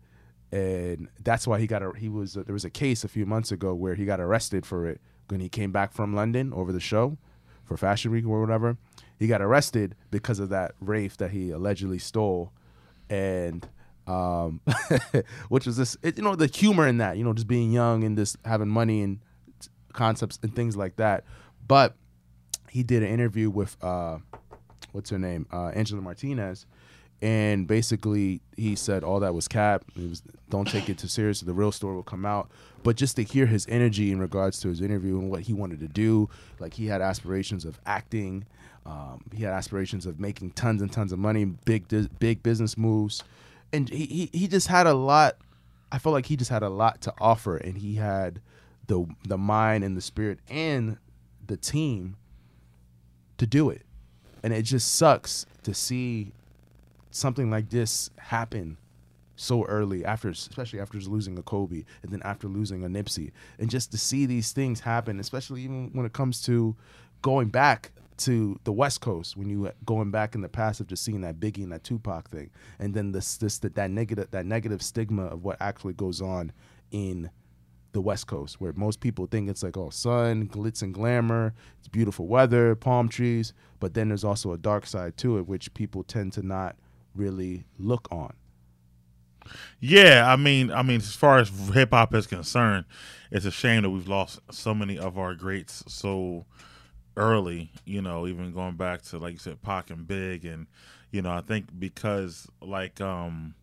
and 0.53 1.09
that's 1.25 1.49
why 1.49 1.59
he 1.59 1.67
got 1.67 1.83
a, 1.83 1.93
he 1.97 2.09
was 2.09 2.35
there 2.35 2.53
was 2.53 2.65
a 2.65 2.71
case 2.71 3.03
a 3.03 3.09
few 3.09 3.27
months 3.27 3.51
ago 3.51 3.75
where 3.75 3.97
he 3.97 4.05
got 4.05 4.21
arrested 4.21 4.65
for 4.65 4.87
it 4.87 5.01
when 5.29 5.41
he 5.41 5.49
came 5.49 5.73
back 5.73 5.93
from 5.93 6.15
London 6.15 6.53
over 6.53 6.73
the 6.73 6.81
show 6.81 7.19
for 7.65 7.77
Fashion 7.77 8.13
Week 8.13 8.27
or 8.27 8.41
whatever. 8.41 8.77
He 9.19 9.27
got 9.27 9.43
arrested 9.43 9.97
because 10.11 10.39
of 10.39 10.49
that 10.49 10.75
Wraith 10.81 11.17
that 11.19 11.31
he 11.31 11.51
allegedly 11.51 11.99
stole, 11.99 12.53
and 13.09 13.69
um, 14.11 14.61
which 15.49 15.67
was 15.67 15.77
this 15.77 15.97
it, 16.03 16.17
you 16.17 16.25
know 16.25 16.35
the 16.35 16.47
humor 16.47 16.87
in 16.87 16.99
that 16.99 17.17
you 17.17 17.25
know 17.25 17.33
just 17.33 17.47
being 17.47 17.71
young 17.71 18.03
and 18.03 18.17
just 18.17 18.37
having 18.45 18.69
money 18.69 19.03
and 19.03 19.21
concepts 19.93 20.39
and 20.43 20.55
things 20.55 20.77
like 20.77 20.97
that. 20.97 21.25
But 21.67 21.95
he 22.69 22.83
did 22.83 23.03
an 23.03 23.09
interview 23.09 23.51
with 23.51 23.77
uh, 23.83 24.19
what's 24.93 25.11
her 25.11 25.19
name, 25.19 25.47
uh, 25.53 25.69
Angela 25.69 26.01
Martinez, 26.03 26.67
and 27.23 27.69
basically 27.69 28.41
he 28.57 28.75
said 28.75 29.05
all 29.05 29.21
that 29.21 29.33
was 29.33 29.47
cap. 29.47 29.85
It 29.97 30.09
was 30.09 30.23
don't 30.49 30.67
take 30.67 30.89
it 30.89 30.99
too 30.99 31.09
seriously. 31.09 31.47
The 31.47 31.55
real 31.55 31.73
story 31.73 31.95
will 31.95 32.03
come 32.03 32.27
out. 32.27 32.51
But 32.83 32.97
just 32.97 33.15
to 33.17 33.23
hear 33.23 33.47
his 33.47 33.67
energy 33.69 34.11
in 34.11 34.19
regards 34.19 34.59
to 34.61 34.69
his 34.69 34.81
interview 34.81 35.19
and 35.19 35.31
what 35.31 35.43
he 35.43 35.53
wanted 35.53 35.81
to 35.81 35.89
do, 35.89 36.29
like 36.59 36.75
he 36.75 36.87
had 36.87 37.03
aspirations 37.03 37.65
of 37.65 37.79
acting, 37.87 38.47
um, 38.87 39.23
he 39.35 39.45
had 39.45 39.53
aspirations 39.53 40.07
of 40.07 40.19
making 40.19 40.53
tons 40.53 40.83
and 40.83 40.91
tons 40.91 41.13
of 41.13 41.21
money, 41.21 41.45
big 41.45 41.87
big 42.19 42.43
business 42.43 42.77
moves, 42.77 43.23
and 43.73 43.89
he, 43.89 44.07
he 44.07 44.39
he 44.39 44.49
just 44.49 44.69
had 44.69 44.87
a 44.87 44.95
lot. 44.95 45.37
I 45.93 45.99
felt 45.99 46.13
like 46.13 46.27
he 46.27 46.37
just 46.37 46.51
had 46.51 46.63
a 46.63 46.69
lot 46.69 47.01
to 47.03 47.15
offer, 47.21 47.57
and 47.57 47.79
he 47.79 47.97
had 47.97 48.41
the 48.87 49.07
the 49.27 49.39
mind 49.39 49.85
and 49.85 49.97
the 49.97 50.01
spirit 50.01 50.41
and 50.49 50.99
the 51.47 51.57
team 51.57 52.17
to 53.39 53.47
do 53.47 53.71
it. 53.71 53.83
And 54.43 54.53
it 54.53 54.63
just 54.63 54.95
sucks 54.95 55.47
to 55.63 55.75
see 55.75 56.33
something 57.11 57.51
like 57.51 57.71
this 57.71 58.11
happen 58.19 58.77
so 59.37 59.65
early 59.65 60.05
after 60.05 60.29
especially 60.29 60.81
after 60.81 60.99
losing 60.99 61.39
a 61.39 61.43
Kobe 61.43 61.85
and 62.03 62.13
then 62.13 62.21
after 62.23 62.47
losing 62.47 62.85
a 62.85 62.89
Nipsey 62.89 63.33
and 63.59 63.71
just 63.71 63.91
to 63.91 63.99
see 63.99 64.27
these 64.27 64.53
things 64.53 64.81
happen 64.81 65.19
especially 65.19 65.63
even 65.63 65.89
when 65.95 66.05
it 66.05 66.13
comes 66.13 66.43
to 66.43 66.77
going 67.23 67.49
back 67.49 67.91
to 68.21 68.59
the 68.65 68.73
West 68.73 69.01
Coast 69.01 69.37
when 69.37 69.49
you 69.49 69.71
going 69.85 70.11
back 70.11 70.35
in 70.35 70.41
the 70.41 70.49
past 70.49 70.81
of 70.81 70.87
just 70.87 71.05
seeing 71.05 71.21
that 71.23 71.41
Biggie 71.41 71.63
and 71.63 71.73
that 71.73 71.85
Tupac 71.85 72.31
thing. 72.31 72.51
And 72.79 72.95
then 72.95 73.13
this 73.13 73.37
this 73.37 73.59
that, 73.59 73.75
that 73.75 73.91
negative 73.91 74.31
that 74.31 74.47
negative 74.47 74.83
stigma 74.83 75.27
of 75.27 75.45
what 75.45 75.57
actually 75.61 75.95
goes 75.95 76.21
on 76.21 76.53
in 76.91 77.31
the 77.93 78.01
West 78.01 78.27
Coast, 78.27 78.61
where 78.61 78.73
most 78.75 79.01
people 79.01 79.27
think 79.27 79.49
it's 79.49 79.63
like, 79.63 79.77
oh, 79.77 79.91
sun, 79.91 80.47
glitz 80.49 80.83
and 80.83 80.95
glamour, 80.95 81.55
it's 81.79 81.89
beautiful 81.89 82.27
weather, 82.27 82.75
palm 82.77 83.09
trees, 83.09 83.53
but 83.81 83.95
then 83.95 84.09
there's 84.09 84.25
also 84.25 84.53
a 84.53 84.59
dark 84.59 84.87
side 84.87 85.17
to 85.19 85.39
it, 85.39 85.49
which 85.49 85.73
people 85.75 86.05
tend 86.05 86.33
to 86.35 86.43
not 86.47 86.77
really 87.15 87.65
look 87.79 88.07
on. 88.13 88.33
Yeah, 89.81 90.31
I 90.31 90.37
mean, 90.37 90.71
I 90.71 90.83
mean, 90.83 90.99
as 90.99 91.15
far 91.15 91.39
as 91.39 91.49
hip 91.73 91.91
hop 91.91 92.15
is 92.15 92.27
concerned, 92.27 92.85
it's 93.31 93.47
a 93.47 93.51
shame 93.51 93.83
that 93.83 93.91
we've 93.91 94.09
lost 94.09 94.41
so 94.51 94.75
many 94.75 94.99
of 94.99 95.19
our 95.19 95.35
greats. 95.35 95.83
So 95.89 96.47
early. 97.17 97.71
You 97.85 98.03
know, 98.03 98.27
even 98.27 98.53
going 98.53 98.77
back 98.77 99.03
to 99.03 99.19
like 99.19 99.33
you 99.33 99.39
said, 99.39 99.63
Pac 99.63 99.91
and 99.91 100.07
Big, 100.07 100.45
and 100.45 100.67
you 101.11 101.23
know, 101.23 101.31
I 101.33 101.41
think 101.41 101.67
because 101.79 102.47
like 102.61 103.01
um 103.01 103.55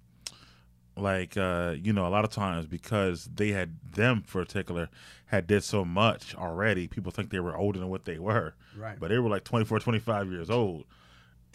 like 0.95 1.37
uh 1.37 1.75
you 1.79 1.93
know 1.93 2.07
a 2.07 2.09
lot 2.09 2.25
of 2.25 2.31
times 2.31 2.65
because 2.65 3.29
they 3.35 3.49
had 3.49 3.77
them 3.93 4.23
particular 4.23 4.89
had 5.27 5.45
did 5.45 5.63
so 5.63 5.85
much 5.85 6.33
already 6.35 6.87
people 6.87 7.11
think 7.11 7.29
they 7.29 7.39
were 7.39 7.55
older 7.55 7.77
than 7.77 7.87
what 7.89 8.05
they 8.05 8.17
were 8.17 8.55
Right. 8.75 8.99
but 8.99 9.09
they 9.09 9.19
were 9.19 9.29
like 9.29 9.43
24 9.43 9.77
25 9.79 10.31
years 10.31 10.49
old 10.49 10.85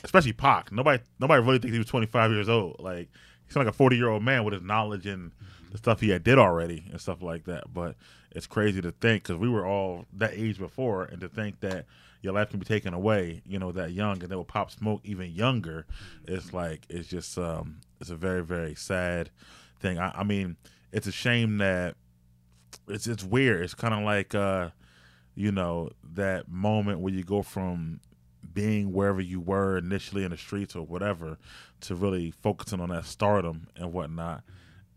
especially 0.05 0.33
Pac 0.33 0.71
nobody 0.71 1.03
nobody 1.19 1.43
really 1.43 1.59
thinks 1.59 1.73
he 1.73 1.79
was 1.79 1.89
25 1.89 2.31
years 2.31 2.49
old 2.49 2.77
like 2.79 3.09
he's 3.45 3.57
like 3.57 3.67
a 3.67 3.73
40 3.73 3.97
year 3.97 4.11
old 4.11 4.23
man 4.23 4.45
with 4.45 4.55
his 4.55 4.63
knowledge 4.63 5.07
and 5.07 5.33
the 5.73 5.79
stuff 5.79 6.01
he 6.01 6.11
had 6.11 6.23
did 6.23 6.39
already 6.39 6.85
and 6.91 7.01
stuff 7.01 7.23
like 7.23 7.45
that. 7.45 7.73
But 7.73 7.97
it's 8.31 8.47
crazy 8.47 8.81
to 8.83 8.93
think 8.93 9.25
because 9.25 9.37
we 9.37 9.49
were 9.49 9.67
all 9.67 10.05
that 10.13 10.35
age 10.35 10.59
before 10.59 11.05
and 11.05 11.21
to 11.21 11.29
think 11.29 11.61
that 11.61 11.87
your 12.21 12.35
life 12.35 12.51
can 12.51 12.61
be 12.61 12.65
taken 12.65 12.95
away 12.95 13.43
you 13.45 13.59
know 13.59 13.73
that 13.73 13.91
young 13.91 14.23
and 14.23 14.31
then 14.31 14.39
with 14.39 14.47
pop 14.47 14.71
smoke 14.71 15.01
even 15.03 15.33
younger 15.33 15.87
it's 16.29 16.53
like 16.53 16.87
it's 16.89 17.09
just 17.09 17.37
um 17.37 17.81
it's 18.01 18.11
a 18.11 18.17
very 18.17 18.45
very 18.45 18.77
sad 18.77 19.29
thing. 19.81 19.99
I, 19.99 20.13
I 20.15 20.23
mean 20.23 20.57
it's 20.93 21.07
a 21.07 21.13
shame 21.13 21.59
that 21.59 21.97
it's 22.89 23.07
it's 23.07 23.25
weird. 23.25 23.65
It's 23.65 23.75
kind 23.75 23.93
of 23.93 24.01
like 24.01 24.35
uh 24.35 24.71
you 25.35 25.53
know 25.53 25.91
that 26.15 26.49
moment 26.49 27.01
where 27.01 27.13
you 27.13 27.25
go 27.25 27.43
from 27.43 28.01
being 28.55 28.93
wherever 28.93 29.21
you 29.21 29.41
were 29.41 29.79
initially 29.79 30.25
in 30.25 30.31
the 30.31 30.37
streets 30.37 30.77
or 30.77 30.85
whatever 30.85 31.39
to 31.81 31.95
really 31.95 32.31
focusing 32.31 32.81
on 32.81 32.91
that 32.91 33.07
stardom 33.07 33.67
and 33.77 33.93
whatnot 33.93 34.43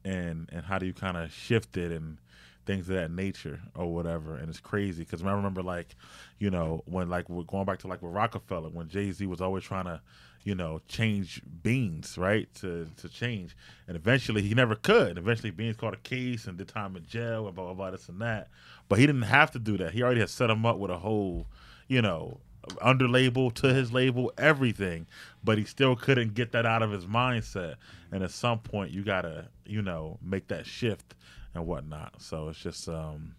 and 0.06 0.50
and 0.54 0.66
how 0.66 0.78
do 0.78 0.86
you 0.86 0.94
kind 0.94 1.18
of 1.18 1.34
shift 1.34 1.76
it 1.76 1.92
and 1.92 2.18
things 2.66 2.90
of 2.90 2.96
that 2.96 3.12
nature 3.12 3.62
or 3.76 3.94
whatever. 3.94 4.36
And 4.38 4.50
it's 4.50 4.60
crazy 4.60 5.04
because 5.04 5.24
I 5.24 5.32
remember 5.32 5.62
like, 5.62 5.96
you 6.40 6.50
know, 6.50 6.84
when 6.86 7.10
like 7.10 7.30
we're 7.30 7.44
going 7.44 7.66
back 7.66 7.80
to 7.80 7.88
like 7.88 8.02
with 8.02 8.14
Rockefeller 8.14 8.70
when 8.70 8.88
Jay 8.90 9.12
Z 9.12 9.26
was 9.26 9.42
always 9.42 9.64
trying 9.64 9.86
to, 9.86 10.02
you 10.44 10.56
know, 10.56 10.82
change 10.88 11.42
Beans 11.64 12.18
right 12.18 12.48
to 12.56 12.88
to 12.98 13.10
change, 13.10 13.56
and 13.88 13.96
eventually 13.96 14.42
he 14.42 14.54
never 14.54 14.76
could. 14.76 15.10
And 15.10 15.18
Eventually 15.18 15.52
Beans 15.52 15.76
caught 15.76 15.94
a 15.94 15.98
case 15.98 16.46
and 16.46 16.58
did 16.58 16.68
time 16.68 16.96
in 16.96 17.06
jail 17.06 17.48
and 17.48 17.56
blah 17.56 17.66
blah 17.66 17.74
blah 17.74 17.92
this 17.92 18.10
and 18.10 18.22
that. 18.22 18.50
But 18.88 19.00
he 19.00 19.06
didn't 19.06 19.24
have 19.24 19.52
to 19.52 19.60
do 19.60 19.78
that. 19.78 19.94
He 19.94 20.04
already 20.04 20.20
had 20.20 20.30
set 20.30 20.50
him 20.50 20.66
up 20.66 20.78
with 20.78 20.92
a 20.92 20.98
whole, 21.00 21.48
you 21.88 22.02
know, 22.02 22.40
under 22.82 23.08
label 23.08 23.52
to 23.52 23.74
his 23.74 23.92
label, 23.92 24.32
everything, 24.38 25.08
but 25.44 25.58
he 25.58 25.66
still 25.66 25.96
couldn't 25.96 26.34
get 26.34 26.52
that 26.52 26.66
out 26.66 26.82
of 26.82 26.92
his 26.92 27.06
mindset. 27.06 27.76
And 28.12 28.24
at 28.24 28.32
some 28.32 28.60
point, 28.60 28.92
you 28.92 29.04
gotta, 29.04 29.48
you 29.66 29.82
know, 29.82 30.18
make 30.22 30.48
that 30.48 30.66
shift 30.66 31.16
and 31.54 31.66
whatnot. 31.66 32.22
So 32.22 32.50
it's 32.50 32.60
just 32.60 32.88
um, 32.88 33.36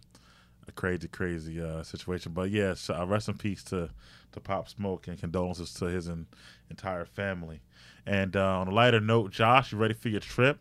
a 0.67 0.71
crazy, 0.71 1.07
crazy 1.07 1.61
uh, 1.61 1.83
situation. 1.83 2.33
But 2.33 2.51
yes, 2.51 2.89
uh, 2.89 3.05
rest 3.05 3.27
in 3.27 3.35
peace 3.35 3.63
to 3.65 3.89
to 4.33 4.39
Pop 4.39 4.67
Smoke 4.69 5.07
and 5.07 5.17
condolences 5.17 5.73
to 5.75 5.85
his 5.85 6.09
en- 6.09 6.27
entire 6.69 7.05
family. 7.05 7.61
And 8.05 8.35
uh, 8.35 8.59
on 8.59 8.67
a 8.67 8.71
lighter 8.71 8.99
note, 8.99 9.31
Josh, 9.31 9.71
you 9.71 9.77
ready 9.77 9.93
for 9.93 10.09
your 10.09 10.19
trip? 10.19 10.59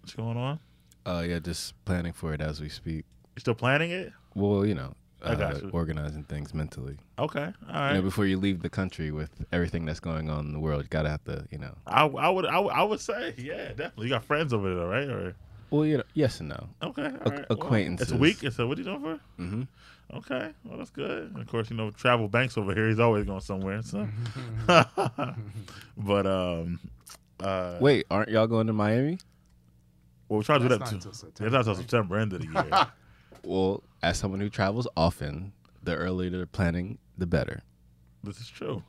What's 0.00 0.14
going 0.14 0.36
on? 0.36 0.60
Uh, 1.04 1.24
yeah, 1.26 1.38
just 1.38 1.72
planning 1.84 2.12
for 2.12 2.34
it 2.34 2.40
as 2.40 2.60
we 2.60 2.68
speak. 2.68 3.04
You 3.36 3.40
still 3.40 3.54
planning 3.54 3.90
it? 3.90 4.12
Well, 4.34 4.66
you 4.66 4.74
know, 4.74 4.94
uh, 5.22 5.60
you. 5.62 5.70
organizing 5.72 6.22
things 6.24 6.52
mentally. 6.54 6.96
Okay, 7.18 7.52
all 7.72 7.88
You 7.88 7.94
know, 7.94 8.02
before 8.02 8.26
you 8.26 8.38
leave 8.38 8.62
the 8.62 8.68
country 8.70 9.10
with 9.10 9.30
everything 9.52 9.84
that's 9.86 10.00
going 10.00 10.28
on 10.30 10.46
in 10.46 10.52
the 10.52 10.60
world, 10.60 10.82
you 10.82 10.88
gotta 10.88 11.08
have 11.10 11.24
to, 11.24 11.46
you 11.50 11.58
know. 11.58 11.74
I, 11.86 12.06
I 12.06 12.28
would 12.28 12.44
I, 12.46 12.58
would- 12.58 12.72
I 12.72 12.82
would 12.82 13.00
say 13.00 13.34
yeah 13.38 13.68
definitely 13.68 14.06
you 14.06 14.10
got 14.12 14.24
friends 14.24 14.52
over 14.52 14.74
there 14.74 14.86
right 14.86 15.08
or 15.08 15.34
Well, 15.70 15.84
you 15.86 15.96
know, 15.98 16.04
yes 16.14 16.40
and 16.40 16.50
no. 16.50 16.68
okay 16.82 17.04
all 17.06 17.32
Ac- 17.32 17.44
right. 17.50 17.58
Well, 17.58 17.72
it's 17.74 18.10
a 18.12 18.16
week 18.16 18.38
so 18.52 18.66
what 18.66 18.78
are 18.78 18.82
you 18.82 18.84
doing 18.84 19.00
for 19.00 19.20
Mm-hmm. 19.42 19.62
okay 20.18 20.52
well 20.64 20.78
that's 20.78 20.90
good 20.90 21.32
and 21.32 21.38
of 21.40 21.48
course 21.48 21.68
you 21.70 21.76
know 21.76 21.90
travel 21.90 22.28
banks 22.28 22.56
over 22.56 22.72
here 22.74 22.88
he's 22.88 23.00
always 23.00 23.24
going 23.24 23.40
somewhere 23.40 23.82
so 23.82 24.06
but 25.96 26.26
um 26.26 26.78
uh 27.42 27.78
Wait, 27.80 28.06
aren't 28.10 28.30
y'all 28.30 28.46
going 28.46 28.66
to 28.68 28.72
Miami? 28.72 29.18
well 30.28 30.38
we 30.38 30.44
try 30.44 30.58
to 30.58 30.64
do 30.64 30.68
that 30.68 30.86
too 30.86 30.94
until 30.96 31.10
it's 31.10 31.20
September, 31.20 31.50
not 31.50 31.58
until? 31.60 31.74
September 31.74 32.18
end 32.18 32.32
of 32.32 32.40
the 32.40 32.46
year 32.48 32.86
Well, 33.44 33.82
as 34.02 34.18
someone 34.18 34.40
who 34.40 34.48
travels 34.48 34.88
often, 34.96 35.52
the 35.82 35.94
earlier 35.94 36.30
the 36.30 36.46
planning, 36.46 36.98
the 37.16 37.26
better. 37.26 37.62
this 38.22 38.40
is 38.40 38.48
true 38.48 38.82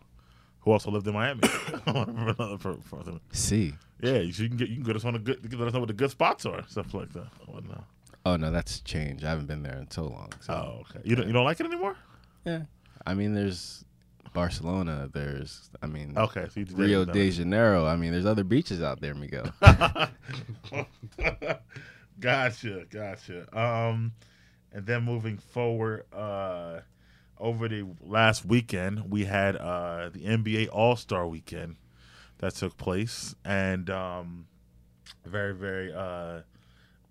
who 0.67 0.73
also 0.73 0.91
lived 0.91 1.07
in 1.07 1.13
Miami 1.13 1.39
See. 3.31 3.73
yeah 4.01 4.17
you 4.17 4.33
can 4.33 4.57
get 4.57 4.67
you 4.67 4.75
can 4.75 4.83
get 4.83 4.95
us 4.97 5.05
on 5.05 5.15
a 5.15 5.19
good 5.19 5.39
you 5.41 5.49
can 5.49 5.59
let 5.59 5.69
us 5.69 5.73
know 5.73 5.79
what 5.79 5.87
the 5.87 5.93
good 5.93 6.11
spots 6.11 6.45
are 6.45 6.61
stuff 6.67 6.93
like 6.93 7.13
that 7.13 7.27
whatnot. 7.45 7.85
Oh 8.25 8.35
no, 8.35 8.51
that's 8.51 8.81
changed. 8.81 9.23
I 9.23 9.29
haven't 9.29 9.45
been 9.45 9.63
there 9.63 9.77
in 9.77 9.89
so 9.89 10.03
long. 10.03 10.33
So. 10.41 10.53
oh 10.53 10.81
okay 10.81 10.99
you 11.07 11.15
don't 11.15 11.27
you 11.27 11.31
don't 11.33 11.45
like 11.45 11.61
it 11.61 11.65
anymore 11.65 11.95
Yeah. 12.43 12.63
I 13.05 13.13
mean, 13.13 13.33
there's 13.33 13.85
Barcelona. 14.33 15.09
There's, 15.13 15.69
I 15.81 15.87
mean, 15.87 16.17
okay 16.17 16.47
so 16.53 16.61
Rio 16.75 17.05
de 17.05 17.31
Janeiro. 17.31 17.85
I 17.85 17.95
mean, 17.95 18.11
there's 18.11 18.25
other 18.25 18.43
beaches 18.43 18.81
out 18.81 18.99
there, 18.99 19.15
Miguel. 19.15 19.49
gotcha, 22.19 22.85
gotcha. 22.89 23.57
Um, 23.57 24.11
and 24.71 24.85
then 24.85 25.03
moving 25.03 25.37
forward, 25.37 26.05
uh, 26.13 26.81
over 27.39 27.67
the 27.67 27.85
last 28.01 28.45
weekend, 28.45 29.11
we 29.11 29.25
had 29.25 29.55
uh, 29.55 30.09
the 30.09 30.21
NBA 30.21 30.69
All 30.71 30.95
Star 30.95 31.27
Weekend 31.27 31.75
that 32.39 32.55
took 32.55 32.77
place, 32.77 33.35
and 33.45 33.89
um, 33.89 34.47
very, 35.25 35.53
very 35.53 35.93
uh, 35.93 36.41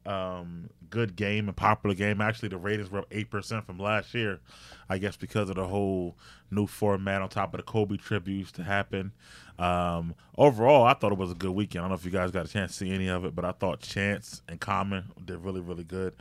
um, 0.05 0.71
good 0.91 1.17
game 1.17 1.49
and 1.49 1.57
popular 1.57 1.95
game. 1.95 2.21
Actually, 2.21 2.49
the 2.49 2.57
ratings 2.59 2.91
were 2.91 3.01
up 3.01 3.07
eight 3.11 3.31
percent 3.31 3.67
from 3.67 3.79
last 3.79 4.15
year. 4.15 4.41
I 4.89 4.99
guess 4.99 5.17
because 5.17 5.49
of 5.49 5.57
the 5.57 5.67
whole 5.67 6.17
new 6.51 6.67
format 6.67 7.23
on 7.23 7.29
top 7.29 7.55
of 7.55 7.59
the 7.59 7.65
Kobe 7.65 7.97
tributes 7.97 8.53
to 8.53 8.63
happen. 8.63 9.13
Um, 9.59 10.15
overall, 10.37 10.85
I 10.85 10.95
thought 10.95 11.13
it 11.13 11.19
was 11.19 11.33
a 11.33 11.35
good 11.35 11.51
weekend. 11.51 11.81
I 11.81 11.85
don't 11.85 11.91
know 11.91 11.97
if 11.97 12.05
you 12.05 12.11
guys 12.11 12.31
got 12.31 12.47
a 12.47 12.49
chance 12.49 12.73
to 12.73 12.79
see 12.79 12.91
any 12.93 13.09
of 13.09 13.25
it, 13.25 13.35
but 13.35 13.45
I 13.45 13.53
thought 13.53 13.81
Chance 13.81 14.43
and 14.49 14.61
Common 14.61 15.13
did 15.25 15.39
really, 15.39 15.61
really 15.61 15.85
good 15.85 16.15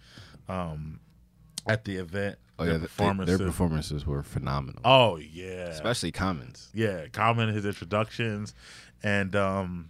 um, 0.48 1.00
at 1.68 1.86
the 1.86 1.98
event. 1.98 2.38
Oh 2.58 2.64
Their 2.64 2.74
yeah, 2.76 2.80
th- 2.80 2.90
performances. 2.90 3.38
their 3.38 3.48
performances 3.48 4.06
were 4.06 4.24
phenomenal. 4.24 4.82
Oh 4.86 5.18
yeah, 5.18 5.68
Especially 5.68 6.12
Commons. 6.12 6.70
yeah, 6.74 7.08
Common 7.12 7.50
his 7.54 7.66
introductions, 7.66 8.54
and 9.04 9.36
um, 9.36 9.90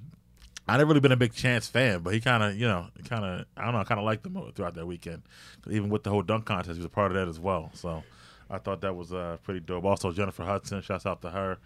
I 0.67 0.77
never 0.77 0.87
really 0.87 0.99
been 0.99 1.11
a 1.11 1.15
big 1.17 1.33
Chance 1.33 1.67
fan, 1.67 1.99
but 1.99 2.13
he 2.15 2.19
kind 2.21 2.41
of, 2.41 2.55
you 2.55 2.67
know, 2.67 2.87
kind 3.07 3.23
of, 3.23 3.45
I 3.55 3.65
don't 3.65 3.73
know, 3.75 3.83
kind 3.83 3.99
of 3.99 4.05
liked 4.05 4.25
him 4.25 4.35
throughout 4.55 4.73
that 4.75 4.87
weekend. 4.87 5.21
Even 5.69 5.89
with 5.89 6.01
the 6.03 6.09
whole 6.09 6.23
dunk 6.23 6.45
contest, 6.45 6.71
he 6.73 6.79
was 6.79 6.85
a 6.85 6.89
part 6.89 7.11
of 7.11 7.17
that 7.17 7.27
as 7.27 7.39
well. 7.39 7.69
So 7.75 8.03
I 8.49 8.57
thought 8.57 8.81
that 8.81 8.95
was 8.95 9.13
uh, 9.13 9.37
pretty 9.43 9.59
dope. 9.59 9.83
Also, 9.85 10.11
Jennifer 10.11 10.43
Hudson, 10.43 10.81
shouts 10.81 11.05
out 11.05 11.21
to 11.21 11.29
her, 11.29 11.57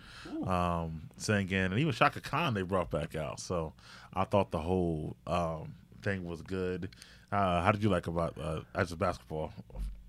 um, 0.46 1.04
singing, 1.16 1.54
and 1.54 1.80
even 1.80 1.94
Chaka 1.94 2.20
Khan 2.20 2.54
they 2.54 2.62
brought 2.62 2.92
back 2.92 3.16
out. 3.16 3.40
So 3.40 3.72
I 4.14 4.26
thought 4.26 4.52
the 4.52 4.60
whole 4.60 5.16
um, 5.28 5.76
thing 6.02 6.26
was 6.26 6.42
good. 6.42 6.90
Uh, 7.32 7.62
how 7.62 7.72
did 7.72 7.82
you 7.84 7.90
like 7.90 8.08
about 8.08 8.38
uh, 8.38 8.62
as 8.76 8.92
a 8.92 8.98
basketball 8.98 9.54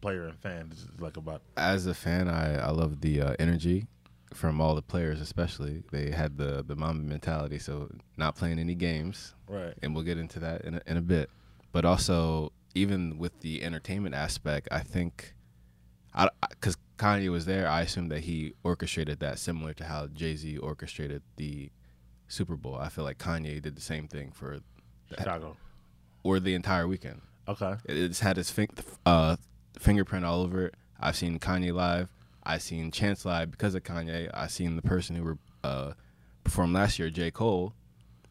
player 0.01 0.27
and 0.27 0.39
fan? 0.39 0.69
Did 0.71 0.79
you 0.79 0.87
like 0.99 1.17
about? 1.17 1.43
As 1.57 1.87
a 1.87 1.95
fan, 1.95 2.29
I 2.29 2.57
I 2.59 2.71
love 2.71 3.01
the 3.01 3.21
uh, 3.23 3.35
energy 3.39 3.87
from 4.35 4.61
all 4.61 4.75
the 4.75 4.83
players, 4.83 5.21
especially 5.21 5.83
they 5.91 6.11
had 6.11 6.37
the 6.37 6.63
the 6.67 6.77
Mamba 6.77 7.03
mentality. 7.09 7.59
So 7.59 7.91
not 8.17 8.37
playing 8.37 8.59
any 8.59 8.75
games, 8.75 9.35
Right. 9.49 9.75
and 9.83 9.95
we'll 9.95 10.05
get 10.05 10.19
into 10.19 10.39
that 10.41 10.63
in 10.63 10.75
a, 10.75 10.81
in 10.87 10.97
a 10.97 11.01
bit. 11.03 11.31
But 11.73 11.85
also, 11.85 12.53
even 12.75 13.19
with 13.19 13.41
the 13.41 13.63
entertainment 13.63 14.15
aspect, 14.15 14.69
I 14.71 14.81
think, 14.81 15.35
I 16.15 16.29
because 16.51 16.77
Kanye 16.99 17.31
was 17.31 17.47
there, 17.47 17.69
I 17.69 17.81
assume 17.83 18.09
that 18.09 18.21
he 18.21 18.55
orchestrated 18.63 19.21
that 19.21 19.39
similar 19.39 19.73
to 19.75 19.85
how 19.85 20.07
Jay 20.09 20.37
Z 20.37 20.59
orchestrated 20.59 21.23
the 21.37 21.71
Super 22.29 22.57
Bowl. 22.57 22.77
I 22.77 22.89
feel 22.89 23.05
like 23.05 23.19
Kanye 23.19 23.61
did 23.63 23.75
the 23.77 23.81
same 23.83 24.07
thing 24.09 24.31
for 24.33 24.61
Chicago. 25.09 25.57
or 26.23 26.39
the 26.39 26.55
entire 26.55 26.87
weekend. 26.87 27.21
Okay. 27.49 27.73
It- 27.87 27.97
It's 27.99 28.21
had 28.21 28.37
his 28.37 28.51
fin- 28.51 28.69
uh, 29.07 29.37
fingerprint 29.79 30.25
all 30.25 30.43
over 30.43 30.67
it. 30.67 30.75
I've 30.99 31.17
seen 31.17 31.39
Kanye 31.39 31.73
live. 31.73 32.09
I've 32.43 32.63
seen 32.63 32.91
Chance 32.91 33.25
live 33.25 33.51
because 33.51 33.75
of 33.75 33.83
Kanye. 33.85 34.31
I've 34.35 34.51
seen 34.51 34.77
the 34.77 34.83
person 34.83 35.17
who 35.17 35.39
uh, 35.63 35.93
performed 36.45 36.75
last 36.75 36.99
year, 36.99 37.11
J. 37.11 37.31
Cole, 37.31 37.75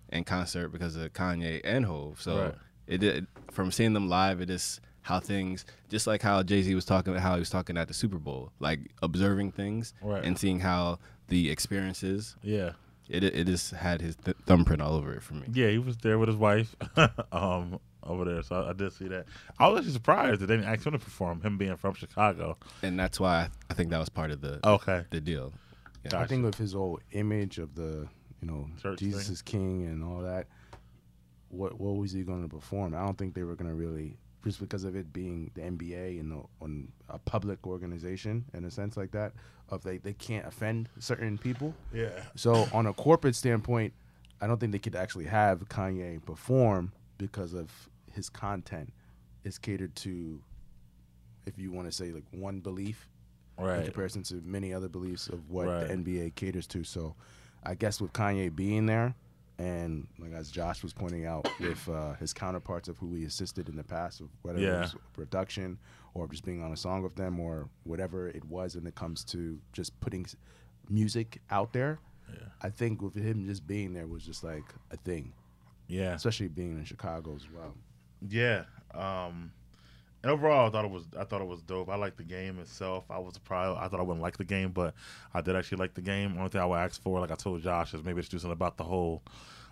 in 0.10 0.24
concert 0.24 0.70
because 0.70 0.96
of 0.96 1.14
Kanye 1.14 1.62
and 1.64 1.86
Hove. 1.86 2.20
So 2.22 2.38
Right. 2.44 2.56
it 2.88 2.98
did 3.00 3.28
from 3.52 3.72
seeing 3.72 3.94
them 3.94 4.10
live. 4.10 4.42
It 4.42 4.50
is 4.50 4.82
how 5.02 5.20
things, 5.20 5.66
just 5.90 6.06
like 6.08 6.22
how 6.22 6.44
Jay 6.44 6.62
Z 6.62 6.74
was 6.76 6.86
talking, 6.86 7.14
about 7.14 7.24
how 7.24 7.34
he 7.36 7.40
was 7.40 7.50
talking 7.50 7.78
at 7.78 7.88
the 7.88 7.94
Super 7.94 8.18
Bowl, 8.18 8.52
like 8.60 8.80
observing 9.02 9.52
things 9.54 9.94
Right. 10.02 10.24
and 10.24 10.38
seeing 10.38 10.60
how 10.60 11.00
the 11.30 11.50
experiences. 11.50 12.36
Yeah. 12.44 12.72
It 13.08 13.24
it 13.24 13.48
just 13.48 13.72
had 13.72 14.02
his 14.02 14.16
th- 14.18 14.38
thumbprint 14.46 14.82
all 14.84 14.94
over 14.94 15.14
it 15.14 15.24
for 15.24 15.34
me. 15.34 15.48
Yeah, 15.52 15.70
he 15.70 15.80
was 15.80 15.98
there 15.98 16.20
with 16.20 16.30
his 16.30 16.36
wife 16.38 16.76
um, 17.32 17.80
over 18.10 18.26
there, 18.26 18.42
so 18.44 18.56
I, 18.64 18.70
I 18.72 18.74
did 18.74 18.92
see 18.92 19.08
that. 19.08 19.26
I 19.60 19.68
was 19.68 19.80
actually 19.80 19.94
surprised 19.94 20.42
that 20.42 20.48
they 20.48 20.56
didn't 20.58 20.70
ask 20.70 20.86
him 20.86 20.92
to 20.94 21.00
perform, 21.00 21.42
him 21.42 21.58
being 21.58 21.76
from 21.78 21.94
Chicago. 21.94 22.58
and 22.84 23.00
that's 23.00 23.20
why 23.20 23.36
I, 23.44 23.50
I 23.70 23.74
think 23.76 23.90
that 23.92 24.00
was 24.00 24.10
part 24.10 24.32
of 24.32 24.42
the 24.42 24.60
Okay, 24.68 25.06
the 25.12 25.22
deal. 25.22 25.54
Yeah. 26.04 26.12
Gotcha. 26.12 26.24
I 26.24 26.28
think 26.28 26.46
of 26.46 26.56
his 26.56 26.74
whole 26.74 27.00
image 27.12 27.58
of 27.60 27.76
the, 27.76 28.08
you 28.42 28.48
know, 28.48 28.68
Church 28.82 29.00
Jesus 29.00 29.26
thing. 29.26 29.34
is 29.34 29.42
king 29.42 29.86
and 29.86 30.04
all 30.04 30.22
that. 30.22 30.48
What 31.50 31.80
what 31.80 31.96
was 31.98 32.12
he 32.12 32.24
going 32.24 32.44
to 32.44 32.48
perform? 32.50 32.94
I 32.96 33.04
don't 33.04 33.18
think 33.18 33.34
they 33.34 33.44
were 33.44 33.56
going 33.56 33.70
to 33.70 33.76
really 33.76 34.18
just 34.44 34.60
because 34.60 34.84
of 34.86 34.96
it 34.96 35.12
being 35.12 35.52
the 35.56 35.62
NBA 35.62 36.20
and 36.20 36.32
the, 36.32 36.42
on 36.62 36.88
a 37.10 37.20
public 37.20 37.68
organization 37.68 38.46
in 38.54 38.64
a 38.64 38.72
sense 38.72 38.96
like 38.96 39.12
that 39.12 39.34
of 39.68 39.84
they 39.84 39.98
they 39.98 40.14
can't 40.14 40.46
offend 40.46 40.88
certain 41.00 41.38
people. 41.38 41.74
yeah, 41.94 42.10
So 42.36 42.68
on 42.72 42.86
a 42.86 42.94
corporate 42.94 43.36
standpoint, 43.36 43.94
I 44.40 44.48
don't 44.48 44.58
think 44.60 44.72
they 44.72 44.80
could 44.80 44.96
actually 44.96 45.26
have 45.26 45.68
Kanye 45.68 46.24
perform 46.26 46.94
because 47.18 47.54
of 47.54 47.70
his 48.20 48.30
content 48.30 48.92
is 49.46 49.58
catered 49.58 49.96
to, 49.96 50.42
if 51.46 51.58
you 51.58 51.72
want 51.72 51.88
to 51.90 51.92
say 51.96 52.12
like 52.12 52.26
one 52.32 52.60
belief 52.60 53.08
in 53.58 53.86
comparison 53.86 54.24
to 54.24 54.36
many 54.44 54.74
other 54.74 54.90
beliefs 54.90 55.28
of 55.30 55.50
what 55.50 55.68
Right. 55.68 55.88
the 55.88 55.94
NBA 55.94 56.36
caters 56.36 56.68
to. 56.68 56.84
So 56.84 57.16
I 57.64 57.76
guess 57.76 58.02
with 58.02 58.12
Kanye 58.12 58.54
being 58.54 58.86
there, 58.86 59.16
and 59.58 60.06
like 60.18 60.34
as 60.34 60.52
Josh 60.52 60.84
was 60.84 60.92
pointing 60.94 61.26
out, 61.26 61.48
with 61.62 61.88
uh, 61.90 62.14
his 62.16 62.34
counterparts 62.34 62.88
of 62.90 62.98
who 62.98 63.14
he 63.16 63.24
assisted 63.24 63.68
in 63.70 63.76
the 63.78 63.84
past, 63.84 64.20
of 64.20 64.28
whether 64.42 64.60
Yeah. 64.60 64.78
it 64.78 64.80
was 64.82 64.96
production 65.14 65.78
or 66.14 66.28
just 66.28 66.44
being 66.44 66.62
on 66.62 66.72
a 66.74 66.78
song 66.78 67.02
with 67.04 67.16
them 67.16 67.40
or 67.40 67.70
whatever 67.86 68.28
it 68.30 68.44
was 68.46 68.76
when 68.76 68.86
it 68.86 68.96
comes 68.96 69.24
to 69.26 69.58
just 69.74 69.98
putting 70.02 70.26
music 70.90 71.42
out 71.50 71.72
there. 71.74 72.00
Yeah. 72.34 72.40
I 72.62 72.70
think 72.70 73.02
with 73.02 73.16
him 73.16 73.46
just 73.46 73.66
being 73.66 73.94
there 73.94 74.08
was 74.08 74.24
just 74.26 74.44
like 74.44 74.66
a 74.92 74.98
thing, 74.98 75.32
Yeah, 75.88 76.14
especially 76.16 76.48
being 76.50 76.78
in 76.78 76.84
Chicago 76.86 77.36
as 77.36 77.48
well. 77.52 77.74
Yeah. 78.28 78.64
Um, 78.94 79.52
and 80.22 80.32
overall, 80.32 80.68
I 80.68 80.72
thought 80.72 80.86
it 80.86 80.92
was 80.92 81.06
I 81.18 81.24
thought 81.24 81.42
it 81.42 81.48
was 81.48 81.62
dope. 81.62 81.90
I 81.90 81.96
liked 81.96 82.18
the 82.18 82.24
game 82.24 82.60
itself. 82.60 83.06
I 83.10 83.20
was 83.20 83.34
surprised. 83.34 83.78
I 83.80 83.88
thought 83.88 84.00
I 84.00 84.04
wouldn't 84.04 84.22
like 84.22 84.38
the 84.38 84.44
game, 84.44 84.72
but 84.72 84.94
I 85.34 85.42
did 85.42 85.56
actually 85.56 85.78
like 85.78 85.94
the 85.94 86.02
game. 86.02 86.36
Only 86.38 86.50
thing 86.50 86.62
I 86.62 86.66
would 86.66 86.78
ask 86.78 87.02
for, 87.02 87.20
like 87.20 87.32
I 87.32 87.36
told 87.36 87.62
Josh, 87.62 87.94
is 87.94 88.04
maybe 88.04 88.22
to 88.22 88.30
do 88.30 88.38
something 88.38 88.52
about 88.52 88.78
the 88.78 88.84
whole 88.84 89.24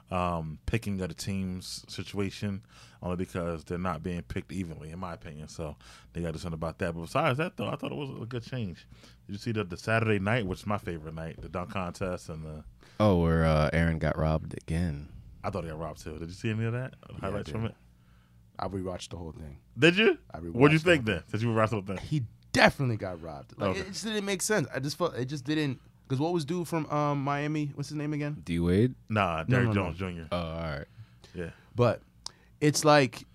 um, 0.10 0.60
picking 0.66 1.02
of 1.02 1.10
the 1.10 1.16
team's 1.16 1.84
situation, 1.90 2.62
only 3.04 3.18
because 3.18 3.66
they're 3.66 3.78
not 3.78 4.04
being 4.04 4.22
picked 4.22 4.54
evenly, 4.54 4.92
in 4.92 5.00
my 5.00 5.14
opinion. 5.14 5.50
So 5.50 5.76
they 6.14 6.22
got 6.22 6.28
to 6.28 6.34
do 6.34 6.40
something 6.40 6.54
about 6.54 6.78
that. 6.80 6.94
But 6.94 7.02
besides 7.02 7.38
that, 7.40 7.58
though, 7.58 7.68
I 7.68 7.76
thought 7.76 7.92
it 7.92 7.98
was 7.98 8.10
a 8.22 8.26
good 8.26 8.44
change. 8.44 8.88
Did 9.26 9.34
you 9.34 9.40
see 9.40 9.52
the, 9.52 9.66
the 9.66 9.78
Saturday 9.78 10.20
night, 10.20 10.46
which 10.46 10.60
is 10.60 10.68
my 10.68 10.78
favorite 10.78 11.16
night, 11.16 11.42
the 11.42 11.50
dunk 11.50 11.72
contest 11.72 12.30
and 12.30 12.46
the 12.46 12.64
Oh, 13.00 13.22
where 13.22 13.46
uh, 13.46 13.70
Aaron 13.74 14.00
got 14.00 14.18
robbed 14.18 14.54
again. 14.54 15.10
I 15.44 15.50
thought 15.50 15.64
he 15.64 15.70
got 15.70 15.80
robbed 15.80 16.04
too. 16.04 16.18
Did 16.18 16.30
you 16.30 16.34
see 16.34 16.50
any 16.50 16.66
of 16.66 16.74
that? 16.74 16.96
Highlights 17.22 17.46
did. 17.46 17.52
from 17.52 17.66
it? 17.66 17.76
I 18.60 18.68
rewatched 18.68 19.10
the 19.10 19.18
whole 19.18 19.32
thing. 19.32 19.58
Did 19.78 19.98
you? 19.98 20.18
I 20.34 20.38
What'd 20.40 20.74
you 20.74 20.80
think 20.80 21.06
then? 21.06 21.24
Since 21.30 21.44
you 21.44 21.54
watched 21.54 21.72
the 21.72 21.78
whole 21.78 21.86
thing. 21.86 21.98
He 21.98 22.24
definitely 22.54 22.98
got 22.98 23.22
robbed. 23.22 23.54
Like 23.60 23.70
Okay. 23.72 23.80
it 23.82 23.88
just 23.88 24.04
didn't 24.04 24.26
make 24.26 24.42
sense. 24.42 24.68
I 24.74 24.80
just 24.80 24.98
felt 24.98 25.16
it 25.16 25.26
just 25.26 25.44
didn't. 25.46 25.80
Because 26.08 26.22
what 26.22 26.32
was 26.34 26.46
due 26.46 26.64
from 26.64 26.86
um, 26.90 27.22
Miami? 27.24 27.72
What's 27.76 27.90
his 27.90 27.98
name 27.98 28.14
again? 28.14 28.42
D 28.46 28.60
Wade. 28.60 28.96
Nah, 29.10 29.44
No, 29.48 29.58
Derrick 29.58 29.76
no, 29.76 29.88
no. 29.88 29.94
Jones 29.94 29.98
Jr. 30.18 30.24
Oh, 30.32 30.38
all 30.38 30.54
right. 30.62 30.86
Yeah. 31.36 31.50
But 31.76 32.02
it's 32.62 32.86
like 32.86 33.26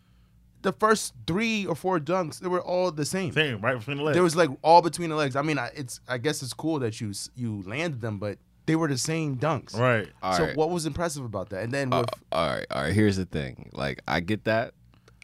the 0.62 0.72
first 0.72 1.12
three 1.26 1.66
or 1.66 1.74
four 1.74 2.00
dunks, 2.00 2.38
they 2.40 2.48
were 2.48 2.62
all 2.62 2.90
the 2.90 3.04
same. 3.04 3.32
Same, 3.32 3.60
right 3.60 3.78
between 3.78 3.98
the 3.98 4.02
legs. 4.02 4.14
There 4.14 4.22
was 4.22 4.34
like 4.36 4.48
all 4.62 4.80
between 4.80 5.10
the 5.10 5.16
legs. 5.16 5.36
I 5.36 5.42
mean, 5.42 5.58
I, 5.58 5.70
it's 5.76 6.00
I 6.08 6.16
guess 6.18 6.42
it's 6.42 6.54
cool 6.54 6.78
that 6.80 7.00
you 7.00 7.12
you 7.36 7.62
landed 7.66 8.00
them, 8.00 8.18
but 8.18 8.38
they 8.64 8.74
were 8.76 8.88
the 8.88 8.96
same 8.96 9.36
dunks. 9.36 9.76
right. 9.78 10.08
All 10.22 10.32
so 10.34 10.44
right. 10.46 10.56
what 10.56 10.70
was 10.70 10.86
impressive 10.86 11.24
about 11.24 11.50
that? 11.50 11.64
And 11.64 11.72
then 11.72 11.90
with 11.90 12.08
Uh, 12.08 12.34
all 12.36 12.48
right, 12.48 12.66
all 12.70 12.82
right. 12.84 12.94
Here's 12.94 13.16
the 13.16 13.26
thing. 13.26 13.68
Like, 13.74 14.00
I 14.08 14.20
get 14.20 14.44
that. 14.44 14.72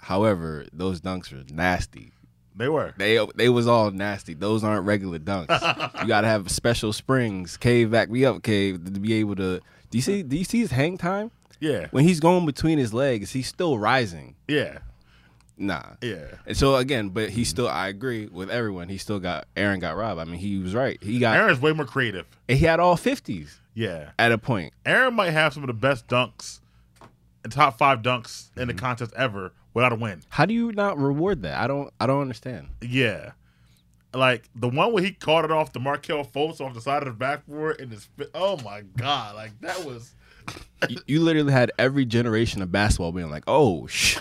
However, 0.02 0.66
those 0.72 1.00
dunks 1.00 1.32
are 1.32 1.44
nasty. 1.52 2.12
They 2.56 2.68
were. 2.68 2.92
They 2.98 3.24
they 3.36 3.48
was 3.48 3.66
all 3.68 3.90
nasty. 3.92 4.34
Those 4.34 4.64
aren't 4.64 4.84
regular 4.84 5.18
dunks. 5.18 6.00
you 6.02 6.08
gotta 6.08 6.26
have 6.26 6.50
special 6.50 6.92
springs. 6.92 7.56
Cave 7.56 7.90
back 7.90 8.10
me 8.10 8.24
up, 8.24 8.42
cave 8.42 8.84
to 8.84 9.00
be 9.00 9.14
able 9.14 9.36
to. 9.36 9.60
Do 9.90 9.98
you 9.98 10.02
see? 10.02 10.22
Do 10.22 10.36
you 10.36 10.44
see 10.44 10.58
his 10.58 10.70
hang 10.72 10.98
time 10.98 11.30
Yeah. 11.60 11.86
when 11.92 12.04
he's 12.04 12.18
going 12.20 12.46
between 12.46 12.78
his 12.78 12.92
legs? 12.92 13.30
He's 13.32 13.46
still 13.46 13.78
rising. 13.78 14.34
Yeah. 14.48 14.78
Nah. 15.56 15.82
Yeah. 16.02 16.26
And 16.46 16.56
so 16.56 16.76
again, 16.76 17.08
but 17.10 17.30
he 17.30 17.44
still. 17.44 17.68
I 17.68 17.88
agree 17.88 18.26
with 18.26 18.50
everyone. 18.50 18.88
He 18.88 18.98
still 18.98 19.18
got 19.20 19.46
Aaron 19.56 19.78
got 19.80 19.96
robbed. 19.96 20.20
I 20.20 20.24
mean, 20.24 20.40
he 20.40 20.58
was 20.58 20.74
right. 20.74 21.02
He 21.02 21.18
got. 21.20 21.36
Aaron's 21.36 21.60
way 21.60 21.72
more 21.72 21.84
creative. 21.86 22.26
and 22.48 22.58
he 22.58 22.64
had 22.64 22.80
all 22.80 22.96
fifties 22.96 23.60
Yeah. 23.74 24.10
at 24.18 24.32
a 24.32 24.38
point. 24.38 24.72
Aaron 24.84 25.14
might 25.14 25.30
have 25.30 25.52
some 25.54 25.62
of 25.62 25.68
the 25.68 25.72
best 25.74 26.06
dunks 26.08 26.60
and 27.44 27.52
top 27.52 27.78
five 27.78 28.02
dunks 28.02 28.48
in 28.56 28.66
the 28.68 28.74
Mm-hmm. 28.74 28.80
contest 28.84 29.12
ever 29.16 29.52
without 29.78 29.92
a 29.92 29.97
win. 29.97 30.20
How 30.30 30.44
do 30.44 30.52
you 30.52 30.73
not 30.73 30.99
reward 30.99 31.42
that? 31.42 31.56
I 31.56 31.68
don't. 31.68 31.92
I 32.00 32.06
don't 32.08 32.20
understand. 32.20 32.68
Yeah. 32.82 33.32
Like 34.12 34.49
the 34.54 34.68
one 34.68 34.92
where 34.92 35.04
he 35.04 35.12
caught 35.12 35.44
it 35.44 35.52
off 35.52 35.73
the 35.73 35.78
Markelle 35.78 36.25
Fultz 36.25 36.61
off 36.61 36.75
the 36.75 36.80
side 36.80 37.02
of 37.02 37.08
the 37.08 37.14
backboard 37.14 37.80
and 37.80 37.92
his 37.92 38.08
oh 38.35 38.56
my 38.64 38.82
god, 38.97 39.37
like 39.37 39.52
that 39.61 39.85
was 39.85 40.14
you, 40.88 40.97
you 41.06 41.20
literally 41.20 41.52
had 41.52 41.70
every 41.78 42.04
generation 42.04 42.61
of 42.61 42.73
basketball 42.73 43.12
being 43.12 43.30
like, 43.30 43.44
"Oh, 43.47 43.87
sh," 43.87 44.18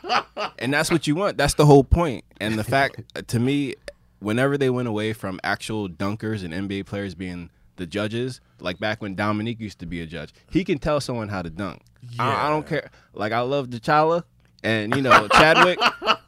and 0.58 0.72
that's 0.72 0.90
what 0.90 1.06
you 1.06 1.16
want. 1.16 1.36
That's 1.36 1.54
the 1.54 1.66
whole 1.66 1.84
point. 1.84 2.24
And 2.40 2.58
the 2.58 2.64
fact, 2.64 3.02
uh, 3.14 3.22
to 3.26 3.38
me, 3.38 3.74
whenever 4.20 4.56
they 4.56 4.70
went 4.70 4.88
away 4.88 5.12
from 5.12 5.38
actual 5.44 5.88
dunkers 5.88 6.44
and 6.44 6.54
NBA 6.54 6.86
players 6.86 7.14
being 7.14 7.50
the 7.76 7.86
judges, 7.86 8.40
like 8.60 8.78
back 8.78 9.02
when 9.02 9.16
Dominique 9.16 9.60
used 9.60 9.80
to 9.80 9.86
be 9.86 10.00
a 10.00 10.06
judge, 10.06 10.32
he 10.48 10.64
can 10.64 10.78
tell 10.78 11.00
someone 11.00 11.28
how 11.28 11.42
to 11.42 11.50
dunk. 11.50 11.82
I, 12.18 12.46
I 12.46 12.50
don't 12.50 12.66
care. 12.66 12.90
Like 13.12 13.32
I 13.32 13.40
love 13.40 13.66
T'Challa 13.68 14.22
and 14.64 14.94
you 14.96 15.02
know 15.02 15.28
Chadwick, 15.28 15.78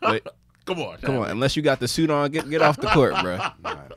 but 0.01 0.23
come 0.67 0.81
on. 0.81 0.99
come 0.99 1.17
on, 1.19 1.31
unless 1.31 1.57
you 1.57 1.63
got 1.63 1.81
the 1.81 1.89
suit 1.89 2.11
on, 2.11 2.31
get 2.31 2.49
get 2.49 2.63
off 2.63 2.77
the 2.77 2.87
court, 2.89 3.15
bro. 3.23 3.39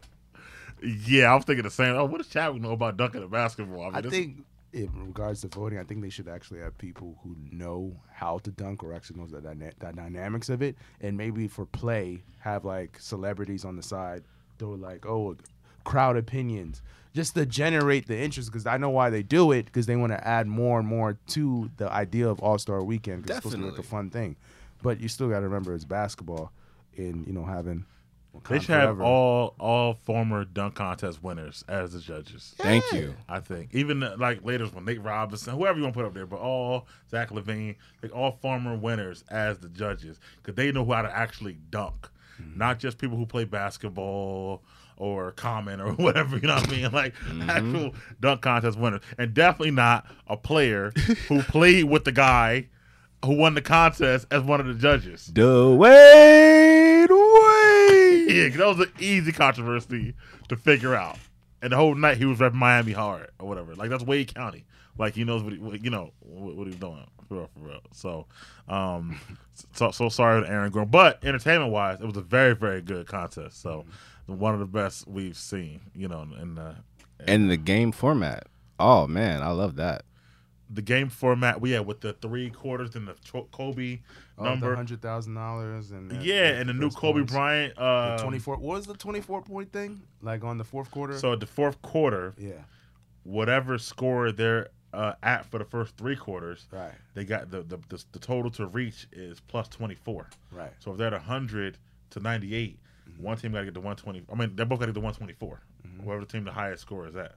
Yeah, 0.82 1.34
I 1.34 1.36
was 1.36 1.44
thinking 1.44 1.64
the 1.64 1.70
same. 1.70 1.94
Oh, 1.96 2.06
what 2.06 2.20
does 2.20 2.28
Chadwick 2.28 2.62
know 2.62 2.72
about 2.72 2.96
dunking 2.96 3.22
a 3.22 3.28
basketball? 3.28 3.86
mean, 3.88 3.96
I 3.96 4.02
this- 4.02 4.12
think 4.12 4.46
in 4.72 4.90
regards 5.08 5.42
to 5.42 5.48
voting, 5.50 5.78
I 5.78 5.84
think 5.84 6.02
they 6.02 6.10
should 6.10 6.30
actually 6.30 6.62
have 6.62 6.78
people 6.78 7.18
who 7.22 7.36
know 7.52 8.00
how 8.14 8.38
to 8.40 8.52
dunk 8.52 8.82
or 8.84 8.94
actually 8.94 9.20
knows 9.20 9.32
the, 9.32 9.42
dyna- 9.42 9.74
the 9.80 9.92
dynamics 9.92 10.48
of 10.48 10.62
it, 10.62 10.78
and 11.02 11.18
maybe 11.18 11.48
for 11.50 11.66
play 11.66 12.24
have 12.40 12.64
like 12.64 12.98
celebrities 13.00 13.66
on 13.66 13.76
the 13.76 13.84
side. 13.84 14.24
Throw 14.58 14.70
like 14.72 15.06
oh, 15.06 15.36
crowd 15.84 16.16
opinions, 16.16 16.82
just 17.20 17.36
to 17.36 17.46
generate 17.46 18.08
the 18.08 18.18
interest. 18.18 18.50
Because 18.50 18.66
I 18.66 18.78
know 18.78 18.90
why 18.90 19.10
they 19.10 19.24
do 19.24 19.52
it 19.52 19.66
because 19.66 19.86
they 19.88 19.98
want 19.98 20.14
to 20.14 20.28
add 20.28 20.48
more 20.48 20.80
and 20.80 20.88
more 20.88 21.18
to 21.28 21.70
the 21.78 21.92
idea 21.92 22.30
of 22.30 22.40
All 22.40 22.58
Star 22.58 22.82
Weekend. 22.82 23.24
'cause 23.24 23.30
it's 23.32 23.38
supposed 23.46 23.56
to 23.58 23.62
be 23.62 23.70
like 23.70 23.80
a 23.80 23.84
fun 23.84 24.10
thing, 24.10 24.38
but 24.82 25.00
you 25.02 25.10
still 25.10 25.28
got 25.30 25.40
to 25.42 25.46
remember 25.48 25.74
it's 25.76 25.84
basketball, 25.86 26.52
and 26.98 27.28
you 27.28 27.34
know 27.34 27.44
having. 27.44 27.84
they 28.48 28.60
should 28.60 28.70
have 28.70 29.02
all 29.02 29.56
all 29.60 29.96
former 30.06 30.46
dunk 30.46 30.76
contest 30.76 31.22
winners 31.22 31.66
as 31.68 31.92
the 31.92 32.00
judges. 32.00 32.54
Thank 32.58 32.90
you. 32.94 33.16
I 33.28 33.40
think 33.42 33.70
even 33.74 34.02
uh, 34.02 34.16
like 34.18 34.46
later 34.46 34.66
when 34.68 34.86
Nate 34.86 35.02
Robinson, 35.04 35.56
whoever 35.58 35.78
you 35.78 35.84
want 35.84 35.94
to 35.96 36.00
put 36.00 36.06
up 36.08 36.14
there, 36.14 36.26
but 36.28 36.40
all 36.40 36.88
Zach 37.12 37.32
LaVine, 37.32 37.76
like 38.02 38.16
all 38.16 38.32
former 38.42 38.78
winners 38.78 39.24
as 39.30 39.58
the 39.58 39.68
judges 39.68 40.20
because 40.38 40.56
they 40.56 40.72
know 40.72 40.86
how 40.86 41.02
to 41.02 41.14
actually 41.14 41.58
dunk, 41.70 42.08
not 42.56 42.80
just 42.80 42.98
people 42.98 43.18
who 43.18 43.26
play 43.26 43.44
basketball 43.46 44.62
or 45.00 45.32
common 45.32 45.82
or 45.82 45.94
whatever. 45.94 46.38
You 46.38 46.48
know 46.48 46.56
what 46.56 46.68
I 46.68 46.72
mean? 46.72 46.92
Like 46.92 47.16
actual 47.48 47.96
dunk 48.20 48.42
contest 48.42 48.78
winners, 48.78 49.02
and 49.18 49.34
definitely 49.34 49.72
not 49.72 50.06
a 50.28 50.38
player 50.38 50.92
who 51.28 51.42
played 51.44 51.86
with 51.86 52.06
the 52.06 52.12
guy 52.12 52.68
who 53.26 53.36
won 53.36 53.54
the 53.54 53.62
contest 53.62 54.28
as 54.32 54.44
one 54.44 54.60
of 54.60 54.68
the 54.68 54.76
judges. 54.76 55.32
Dwyane 55.34 57.10
Wade. 57.10 57.10
Yeah, 58.30 58.48
that 58.50 58.68
was 58.68 58.80
an 58.80 58.94
easy 59.00 59.32
controversy 59.32 60.14
to 60.50 60.56
figure 60.56 60.94
out. 60.94 61.18
And 61.64 61.72
the 61.72 61.78
whole 61.78 61.96
night 61.96 62.18
he 62.18 62.26
was 62.26 62.38
repping 62.38 62.54
Miami 62.54 62.92
hard 62.92 63.32
or 63.40 63.48
whatever. 63.48 63.74
Like 63.74 63.90
that's 63.90 64.04
Wade 64.04 64.34
County. 64.34 64.66
Like 65.00 65.16
he 65.16 65.24
knows 65.24 65.42
what 65.42 65.54
he, 65.54 65.60
what, 65.60 65.84
you 65.84 65.90
know 65.90 66.12
what, 66.20 66.56
what 66.56 66.68
he's 66.68 66.76
doing 66.76 67.08
for 67.28 67.36
real, 67.36 67.50
for 67.54 67.60
real. 67.60 67.82
So, 67.94 68.28
um, 68.68 69.20
so 69.74 69.92
so 69.92 70.10
sorry 70.10 70.44
to 70.44 70.50
Aaron 70.50 70.72
Gordon, 70.72 70.92
but 70.92 71.24
entertainment 71.24 71.72
wise, 71.72 72.02
it 72.02 72.06
was 72.06 72.18
a 72.18 72.22
very 72.22 72.54
very 72.54 72.82
good 72.82 73.08
contest. 73.08 73.62
So, 73.62 73.86
one 74.30 74.54
of 74.54 74.60
the 74.60 74.66
best 74.66 75.08
we've 75.08 75.38
seen. 75.38 75.82
You 75.94 76.08
know, 76.08 76.26
in 76.42 76.56
the 76.56 76.76
And 77.26 77.50
the 77.50 77.58
game 77.58 77.92
format. 77.92 78.48
Oh 78.80 79.08
man, 79.08 79.42
I 79.44 79.50
love 79.52 79.76
that. 79.78 80.04
the 80.70 80.82
game 80.82 81.10
format. 81.10 81.60
We 81.60 81.72
had 81.72 81.86
with 81.86 82.02
the 82.02 82.14
three 82.14 82.50
quarters 82.50 82.96
and 82.96 83.08
the 83.08 83.16
Kobe 83.52 84.00
oh, 84.38 84.44
number. 84.44 84.76
hundred 84.76 85.02
thousand 85.02 85.34
dollars 85.34 85.92
and 85.92 86.10
the- 86.12 86.24
yeah, 86.24 86.52
the 86.54 86.60
and 86.60 86.70
the 86.70 86.74
new 86.74 86.90
Kobe 86.92 87.20
points. 87.22 87.34
Bryant. 87.34 87.76
The 87.76 87.82
Uh, 87.82 88.18
24 88.22 88.58
what 88.58 88.76
was 88.78 88.86
the 88.86 88.94
24 88.94 89.42
point 89.42 89.72
thing 89.74 90.02
like 90.22 90.44
on 90.44 90.58
the 90.60 90.64
fourth 90.64 90.92
quarter 90.92 91.18
so 91.18 91.34
at 91.34 91.40
the 91.40 91.46
fourth 91.48 91.82
quarter, 91.82 92.36
yeah 92.38 92.62
whatever 93.24 93.78
score 93.78 94.32
they're 94.32 94.70
uh, 94.94 95.14
at 95.22 95.46
for 95.46 95.60
the 95.60 95.66
first 95.66 95.96
three 95.98 96.16
quarters, 96.16 96.68
right 96.72 96.94
they 97.14 97.24
got 97.24 97.52
the, 97.52 97.62
the 97.64 97.78
the 97.90 98.04
the 98.12 98.20
total 98.20 98.50
to 98.52 98.66
reach 98.68 99.08
is 99.12 99.40
plus 99.40 99.68
twenty 99.68 99.96
four. 99.96 100.28
right 100.52 100.72
So 100.80 100.92
if 100.92 100.98
they're 100.98 101.14
at 101.14 101.22
hundred 101.22 101.78
to 102.12 102.20
ninety 102.20 102.56
eight, 102.56 102.80
Mm-hmm. 103.14 103.24
one 103.24 103.38
team 103.38 103.52
got 103.52 103.60
to 103.60 103.66
get 103.66 103.74
to 103.74 103.82
one 103.82 103.96
twenty. 103.96 104.24
I 104.32 104.36
mean, 104.36 104.56
they 104.56 104.64
both 104.64 104.80
got 104.80 104.86
to 104.86 104.92
get 104.92 105.00
to 105.00 105.04
one 105.04 105.14
twenty 105.14 105.34
mm-hmm. 105.34 106.04
Whoever 106.04 106.22
the 106.22 106.28
team 106.28 106.44
the 106.44 106.52
highest 106.52 106.82
score 106.84 107.08
is 107.08 107.16
at, 107.16 107.36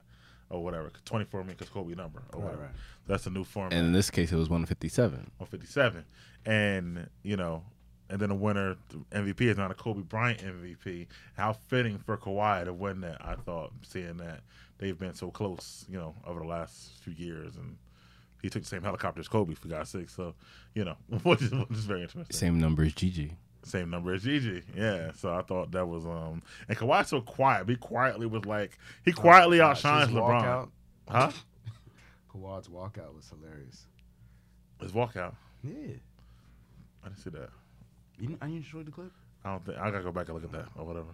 or 0.49 0.63
whatever. 0.63 0.91
Twenty 1.05 1.25
four 1.25 1.41
mean 1.43 1.55
because 1.57 1.69
Kobe 1.69 1.95
number 1.95 2.23
or 2.33 2.39
Right, 2.39 2.45
whatever. 2.45 2.63
right. 2.63 2.71
That's 3.07 3.25
the 3.25 3.29
new 3.29 3.43
format. 3.43 3.73
And 3.73 3.87
in 3.87 3.93
this 3.93 4.09
case, 4.09 4.31
it 4.31 4.37
was 4.37 4.49
157. 4.49 5.31
157. 5.37 6.05
And, 6.45 7.09
you 7.21 7.35
know, 7.35 7.63
and 8.09 8.19
then 8.19 8.29
the 8.29 8.35
winner 8.35 8.77
the 8.89 8.97
MVP 9.17 9.41
is 9.41 9.57
not 9.57 9.71
a 9.71 9.73
Kobe 9.73 10.01
Bryant 10.01 10.41
MVP. 10.41 11.07
How 11.35 11.53
fitting 11.53 11.97
for 11.97 12.17
Kawhi 12.17 12.65
to 12.65 12.73
win 12.73 13.01
that, 13.01 13.17
I 13.19 13.35
thought, 13.35 13.73
seeing 13.81 14.17
that 14.17 14.41
they've 14.77 14.97
been 14.97 15.15
so 15.15 15.31
close, 15.31 15.85
you 15.89 15.97
know, 15.97 16.15
over 16.25 16.39
the 16.39 16.45
last 16.45 16.91
few 17.01 17.13
years. 17.13 17.55
And 17.55 17.77
he 18.41 18.49
took 18.49 18.63
the 18.63 18.69
same 18.69 18.83
helicopter 18.83 19.19
as 19.19 19.27
Kobe, 19.27 19.53
for 19.53 19.67
God's 19.67 19.89
sake. 19.89 20.09
So, 20.09 20.35
you 20.73 20.85
know, 20.85 20.95
which 21.23 21.41
is, 21.41 21.51
which 21.51 21.71
is 21.71 21.85
very 21.85 22.03
interesting. 22.03 22.35
Same 22.35 22.59
number 22.59 22.83
as 22.83 22.93
Gigi. 22.93 23.35
Same 23.63 23.89
number 23.89 24.13
as 24.13 24.23
Gigi. 24.23 24.61
Yeah. 24.75 25.11
So 25.15 25.33
I 25.33 25.41
thought 25.41 25.71
that 25.71 25.87
was, 25.87 26.05
um, 26.05 26.41
and 26.67 26.77
Kawhi's 26.77 27.07
so 27.07 27.21
quiet. 27.21 27.67
He 27.69 27.75
quietly 27.75 28.25
was 28.25 28.45
like, 28.45 28.77
he 29.05 29.11
quietly 29.13 29.61
Uh, 29.61 29.67
outshines 29.69 30.09
his 30.09 30.17
LeBron. 30.17 30.41
walkout, 30.43 30.69
Huh? 31.09 31.31
Kawhi's 32.33 32.67
walkout 32.67 33.15
was 33.15 33.29
hilarious 33.29 33.83
His 34.81 34.91
walkout. 34.91 35.35
yeah 35.63 35.93
I 37.03 37.07
didn't 37.09 37.19
see 37.19 37.29
that. 37.31 37.49
you 38.19 38.27
didn't, 38.27 38.43
I 38.43 38.47
didn't 38.47 38.63
show 38.65 38.79
you 38.79 38.83
the 38.85 38.91
clip 38.91 39.11
I 39.45 39.51
don't 39.51 39.65
think, 39.65 39.77
I 39.77 39.91
gotta 39.91 40.03
go 40.03 40.11
back 40.11 40.27
and 40.29 40.35
look 40.35 40.43
at 40.45 40.51
that 40.53 40.67
or 40.77 40.85
whatever. 40.85 41.07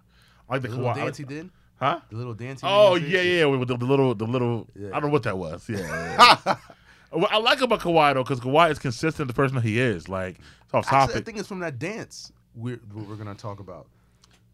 I 0.49 0.53
like 0.53 0.61
the, 0.61 0.67
the 0.69 0.77
Kawhi. 0.77 0.95
dance 0.95 1.17
he 1.17 1.23
did 1.23 1.49
Huh? 1.79 1.99
the 2.09 2.17
little 2.17 2.33
dance 2.33 2.61
he 2.61 2.67
Oh 2.69 2.95
yeah, 2.95 3.21
yeah, 3.21 3.45
with 3.45 3.67
the, 3.67 3.77
the 3.77 3.85
little, 3.85 4.13
the 4.13 4.25
little. 4.25 4.67
Yeah. 4.75 4.89
I 4.89 4.91
don't 4.93 5.03
know 5.03 5.09
what 5.09 5.23
that 5.23 5.37
was. 5.37 5.67
Yeah. 5.69 5.77
yeah, 5.79 6.37
yeah. 6.45 6.55
what 7.11 7.31
I 7.31 7.37
like 7.37 7.61
about 7.61 7.79
Kawhi 7.79 8.13
though, 8.13 8.23
because 8.23 8.39
Kawhi 8.41 8.69
is 8.71 8.79
consistent, 8.79 9.27
the 9.29 9.33
person 9.33 9.55
that 9.55 9.63
he 9.63 9.79
is. 9.79 10.09
Like 10.09 10.39
it's 10.65 10.73
off 10.73 10.91
Actually, 10.91 11.21
I 11.21 11.23
think 11.23 11.37
it's 11.37 11.47
from 11.47 11.59
that 11.59 11.79
dance 11.79 12.31
we're, 12.59 12.79
what 12.93 13.07
we're 13.07 13.15
gonna 13.15 13.35
talk 13.35 13.59
about 13.59 13.87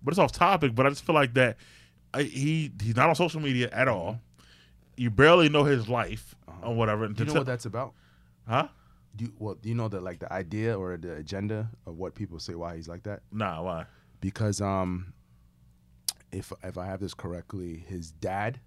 but 0.03 0.11
it's 0.11 0.19
off 0.19 0.31
topic. 0.31 0.75
But 0.75 0.85
I 0.85 0.89
just 0.89 1.03
feel 1.03 1.15
like 1.15 1.33
that 1.33 1.57
I, 2.13 2.23
he 2.23 2.71
he's 2.81 2.95
not 2.95 3.09
on 3.09 3.15
social 3.15 3.41
media 3.41 3.69
at 3.71 3.87
all. 3.87 4.19
You 4.97 5.09
barely 5.09 5.49
know 5.49 5.63
his 5.63 5.89
life 5.89 6.35
Uh-huh. 6.47 6.69
or 6.69 6.75
whatever. 6.75 7.07
do 7.07 7.23
you 7.23 7.25
know 7.25 7.33
what 7.33 7.45
that's 7.47 7.65
about 7.65 7.93
Huh? 8.47 8.67
do 9.15 9.25
you, 9.25 9.33
well 9.39 9.55
do 9.55 9.69
you 9.69 9.75
know 9.75 9.87
that 9.87 10.03
like 10.03 10.19
the 10.19 10.31
idea 10.31 10.77
or 10.77 10.95
the 10.97 11.13
agenda 11.15 11.69
of 11.87 11.97
what 11.97 12.13
people 12.15 12.37
say 12.39 12.53
why 12.53 12.75
he's 12.75 12.87
like 12.87 13.03
that 13.03 13.21
Nah, 13.31 13.61
why? 13.63 13.85
because 14.21 14.61
um 14.61 15.13
if 16.31 16.51
if 16.63 16.77
I 16.77 16.85
have 16.85 16.99
this 16.99 17.13
correctly, 17.13 17.83
his 17.87 18.11
dad 18.11 18.59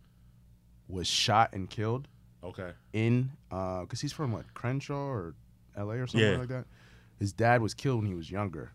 was 0.88 1.06
shot 1.06 1.52
and 1.52 1.68
killed 1.68 2.08
Okay. 2.42 2.70
in 2.92 3.30
uh, 3.50 3.82
because 3.82 4.00
he's 4.00 4.12
from 4.12 4.32
what 4.32 4.54
Crenshaw 4.54 4.94
or 5.08 5.34
L.A. 5.76 5.96
or 5.96 6.06
something 6.06 6.28
Yeah. 6.32 6.38
like 6.38 6.48
that. 6.48 6.64
His 7.18 7.32
dad 7.32 7.60
was 7.60 7.74
killed 7.74 7.98
when 8.00 8.06
he 8.06 8.14
was 8.14 8.30
younger, 8.30 8.70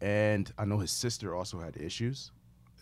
and 0.00 0.50
I 0.58 0.64
know 0.64 0.78
his 0.78 0.90
sister 0.92 1.34
also 1.34 1.58
had 1.58 1.76
issues 1.76 2.32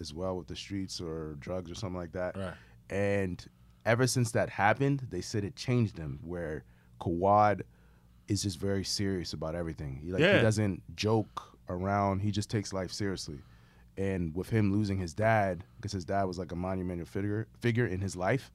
as 0.00 0.12
well 0.12 0.36
with 0.36 0.46
the 0.46 0.56
streets 0.56 1.00
or 1.00 1.36
drugs 1.40 1.70
or 1.70 1.74
something 1.74 1.96
like 1.98 2.12
that. 2.12 2.36
Right. 2.36 2.54
And 2.90 3.44
ever 3.84 4.06
since 4.06 4.30
that 4.32 4.50
happened, 4.50 5.06
they 5.10 5.20
said 5.22 5.42
it 5.44 5.56
changed 5.56 5.96
him. 5.96 6.20
Where 6.22 6.64
Kawhi 7.00 7.62
is 8.28 8.42
just 8.42 8.58
very 8.58 8.84
serious 8.84 9.32
about 9.32 9.54
everything. 9.54 9.96
He 10.02 10.10
like 10.12 10.20
Yeah. 10.20 10.36
he 10.36 10.42
doesn't 10.42 10.82
joke 10.96 11.42
around. 11.68 12.20
He 12.20 12.30
just 12.30 12.50
takes 12.50 12.72
life 12.72 12.92
seriously. 12.92 13.38
And 13.96 14.34
with 14.36 14.50
him 14.50 14.72
losing 14.72 14.98
his 14.98 15.14
dad, 15.14 15.64
because 15.76 15.92
his 15.92 16.04
dad 16.04 16.24
was 16.24 16.38
like 16.38 16.52
a 16.52 16.56
monumental 16.56 17.06
figure 17.06 17.46
figure 17.60 17.86
in 17.86 18.00
his 18.00 18.14
life, 18.14 18.52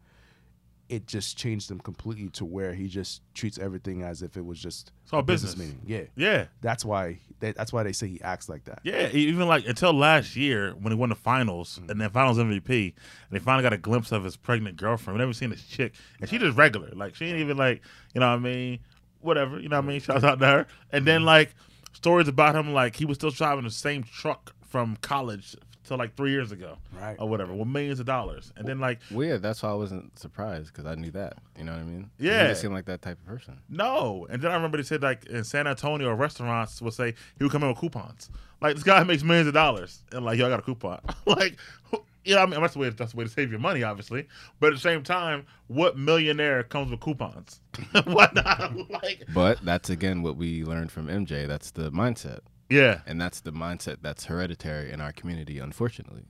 it 0.90 1.08
just 1.08 1.38
changed 1.38 1.72
him 1.72 1.80
completely 1.80 2.30
to 2.30 2.46
where 2.46 2.74
he 2.74 2.88
just 2.88 3.22
treats 3.34 3.58
everything 3.58 4.04
as 4.04 4.22
if 4.22 4.38
it 4.38 4.46
was 4.46 4.60
just 4.62 4.92
It's 5.04 5.14
all 5.14 5.22
business, 5.24 5.56
business. 5.56 5.76
meeting. 5.82 6.12
Yeah, 6.16 6.26
Yeah. 6.28 6.48
that's 6.62 6.84
why. 6.86 7.20
That, 7.42 7.56
that's 7.58 7.72
why 7.74 7.84
they 7.84 7.92
say 7.92 8.08
he 8.08 8.22
acts 8.22 8.48
like 8.50 8.64
that. 8.66 8.80
Yeah, 8.84 9.10
even 9.12 9.48
like 9.48 9.68
until 9.68 9.94
last 9.94 10.36
year 10.36 10.72
when 10.80 10.92
he 10.94 10.98
won 10.98 11.10
the 11.10 11.16
finals 11.16 11.78
Mm-hmm. 11.80 11.92
and 11.92 12.02
then 12.02 12.10
finals 12.10 12.38
MVP, 12.38 12.70
and 12.70 12.94
they 13.32 13.40
finally 13.40 13.62
got 13.64 13.74
a 13.74 13.78
glimpse 13.78 14.12
of 14.12 14.24
his 14.24 14.36
pregnant 14.36 14.78
girlfriend. 14.78 15.18
We 15.18 15.22
never 15.22 15.34
seen 15.34 15.50
this 15.50 15.64
chick, 15.64 15.94
and 16.20 16.30
she 16.30 16.38
just 16.38 16.58
regular. 16.58 16.90
Like 16.94 17.16
she 17.16 17.26
ain't 17.26 17.40
even 17.40 17.58
like, 17.58 17.82
you 18.14 18.20
know 18.22 18.30
what 18.30 18.36
I 18.36 18.40
mean? 18.40 18.80
Whatever, 19.20 19.60
you 19.60 19.70
know 19.70 19.78
what 19.78 19.86
I 19.86 19.88
mean? 19.90 20.00
Shouts 20.02 20.24
out 20.24 20.40
to 20.40 20.48
her. 20.48 20.68
And 20.92 21.06
then 21.06 21.24
like 21.24 21.54
stories 21.94 22.28
about 22.28 22.56
him, 22.56 22.74
like 22.74 22.96
he 22.96 23.06
was 23.06 23.18
still 23.18 23.30
driving 23.32 23.64
the 23.66 23.70
same 23.72 24.04
truck 24.04 24.54
from 24.68 24.98
college 25.02 25.56
till 25.92 25.98
like 26.00 26.16
three 26.16 26.32
years 26.32 26.52
ago, 26.52 26.78
Right. 27.00 27.16
or 27.20 27.28
whatever, 27.30 27.54
with 27.54 27.68
millions 27.68 28.00
of 28.00 28.06
dollars. 28.06 28.52
And 28.56 28.66
then 28.68 28.80
like, 28.80 29.00
Well, 29.12 29.28
yeah, 29.28 29.38
that's 29.38 29.62
why 29.62 29.70
I 29.70 29.74
wasn't 29.74 30.18
surprised 30.18 30.68
because 30.68 30.86
I 30.86 30.96
knew 30.96 31.12
that. 31.12 31.38
You 31.58 31.66
know 31.66 31.74
what 31.74 31.82
I 31.82 31.84
mean? 31.84 32.10
Yeah. 32.18 32.48
He 32.50 32.56
seemed 32.56 32.74
like 32.74 32.86
that 32.86 33.02
type 33.02 33.20
of 33.20 33.26
person. 33.26 33.60
no. 33.70 34.26
And 34.30 34.42
then 34.42 34.52
I 34.52 34.56
remember 34.56 34.78
they 34.78 34.84
said 34.84 35.02
like 35.04 35.26
in 35.26 35.44
San 35.44 35.68
Antonio, 35.68 36.14
restaurants 36.14 36.82
would 36.82 36.94
say 36.94 37.14
he 37.38 37.44
would 37.44 37.52
come 37.52 37.64
in 37.64 37.70
with 37.70 37.78
coupons. 37.80 38.30
Like 38.62 38.76
this 38.76 38.84
guy 38.84 39.04
makes 39.12 39.24
millions 39.24 39.48
of 39.48 39.54
dollars, 39.54 40.04
and 40.12 40.24
like 40.24 40.38
yo, 40.40 40.46
I 40.48 40.50
got 40.50 40.60
a 40.60 40.64
coupon. 40.64 41.02
like, 41.26 41.58
who- 41.92 42.04
you 42.24 42.36
know, 42.36 42.42
I 42.42 42.46
mean, 42.46 42.62
that's 42.62 42.74
the 42.74 42.80
way. 42.80 42.90
That's 42.92 43.14
the 43.14 43.18
way 43.18 43.24
to 43.24 43.30
save 43.32 43.50
your 43.50 43.60
money, 43.60 43.82
obviously. 43.82 44.28
But 44.60 44.68
at 44.68 44.74
the 44.74 44.80
same 44.80 45.02
time, 45.02 45.48
what 45.66 45.98
millionaire 45.98 46.62
comes 46.62 46.92
with 46.92 47.00
coupons? 47.00 47.62
what 48.06 48.36
not? 48.36 48.74
Like, 48.92 49.24
But 49.34 49.66
that's 49.66 49.90
again 49.90 50.22
what 50.22 50.38
we 50.38 50.64
learned 50.64 50.92
from 50.92 51.08
MJ. 51.08 51.48
That's 51.48 51.72
the 51.72 51.92
mindset, 51.92 52.42
yeah. 52.72 53.02
and 53.06 53.20
that's 53.20 53.42
the 53.42 53.52
mindset 53.52 53.98
that's 54.02 54.26
hereditary 54.26 54.92
in 54.92 55.02
our 55.02 55.12
community, 55.12 55.60
unfortunately. 55.60 56.24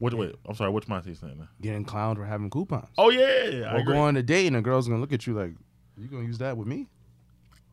Wait, 0.00 0.14
wait. 0.14 0.34
I'm 0.46 0.54
sorry. 0.54 0.70
Which 0.70 0.86
mindset 0.86 1.06
you 1.06 1.14
saying? 1.14 1.38
Now? 1.38 1.48
Getting 1.60 1.84
clowned 1.84 2.16
for 2.16 2.24
having 2.24 2.50
coupons. 2.50 2.88
Oh 2.98 3.10
yeah, 3.10 3.68
I 3.70 3.76
or 3.76 3.78
agree. 3.78 3.94
go 3.94 4.00
on 4.00 4.16
a 4.16 4.22
date 4.22 4.48
and 4.48 4.56
a 4.56 4.60
girl's 4.60 4.88
gonna 4.88 5.00
look 5.00 5.12
at 5.12 5.26
you 5.26 5.34
like, 5.34 5.52
"You 5.96 6.08
gonna 6.08 6.24
use 6.24 6.38
that 6.38 6.56
with 6.56 6.66
me?" 6.66 6.88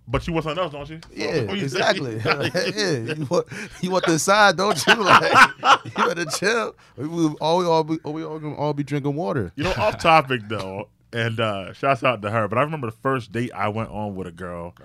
But 0.08 0.27
you 0.27 0.34
want 0.34 0.43
something 0.43 0.63
else, 0.63 0.73
don't 0.73 0.89
you? 0.89 0.99
Yeah, 1.13 1.51
you 1.51 1.63
exactly. 1.63 2.19
say? 2.19 2.51
yeah, 3.06 3.13
you 3.13 3.25
want, 3.25 3.47
you 3.82 3.91
want 3.91 4.06
the 4.06 4.19
side, 4.19 4.58
don't 4.58 4.86
you? 4.86 4.93
Like, 5.04 5.86
you 5.86 5.91
better 6.06 6.25
chill. 6.25 6.75
We 6.97 7.08
will 7.08 7.34
all 7.41 7.58
we 7.60 7.65
all 7.65 7.84
be, 7.84 7.97
we 8.04 8.23
all 8.23 8.39
gonna 8.39 8.56
all 8.56 8.73
be 8.73 8.84
drinking 8.84 9.15
water. 9.15 9.51
You 9.56 9.65
know, 9.65 9.73
off 9.77 9.99
topic 9.99 10.41
though, 10.47 10.89
and 11.12 11.39
uh 11.39 11.73
shouts 11.73 12.04
out 12.04 12.21
to 12.21 12.30
her. 12.30 12.47
But 12.47 12.60
I 12.60 12.62
remember 12.62 12.88
the 12.88 12.97
first 12.97 13.32
date 13.32 13.51
I 13.54 13.69
went 13.69 13.89
on 13.89 14.15
with 14.15 14.27
a 14.27 14.32
girl, 14.32 14.75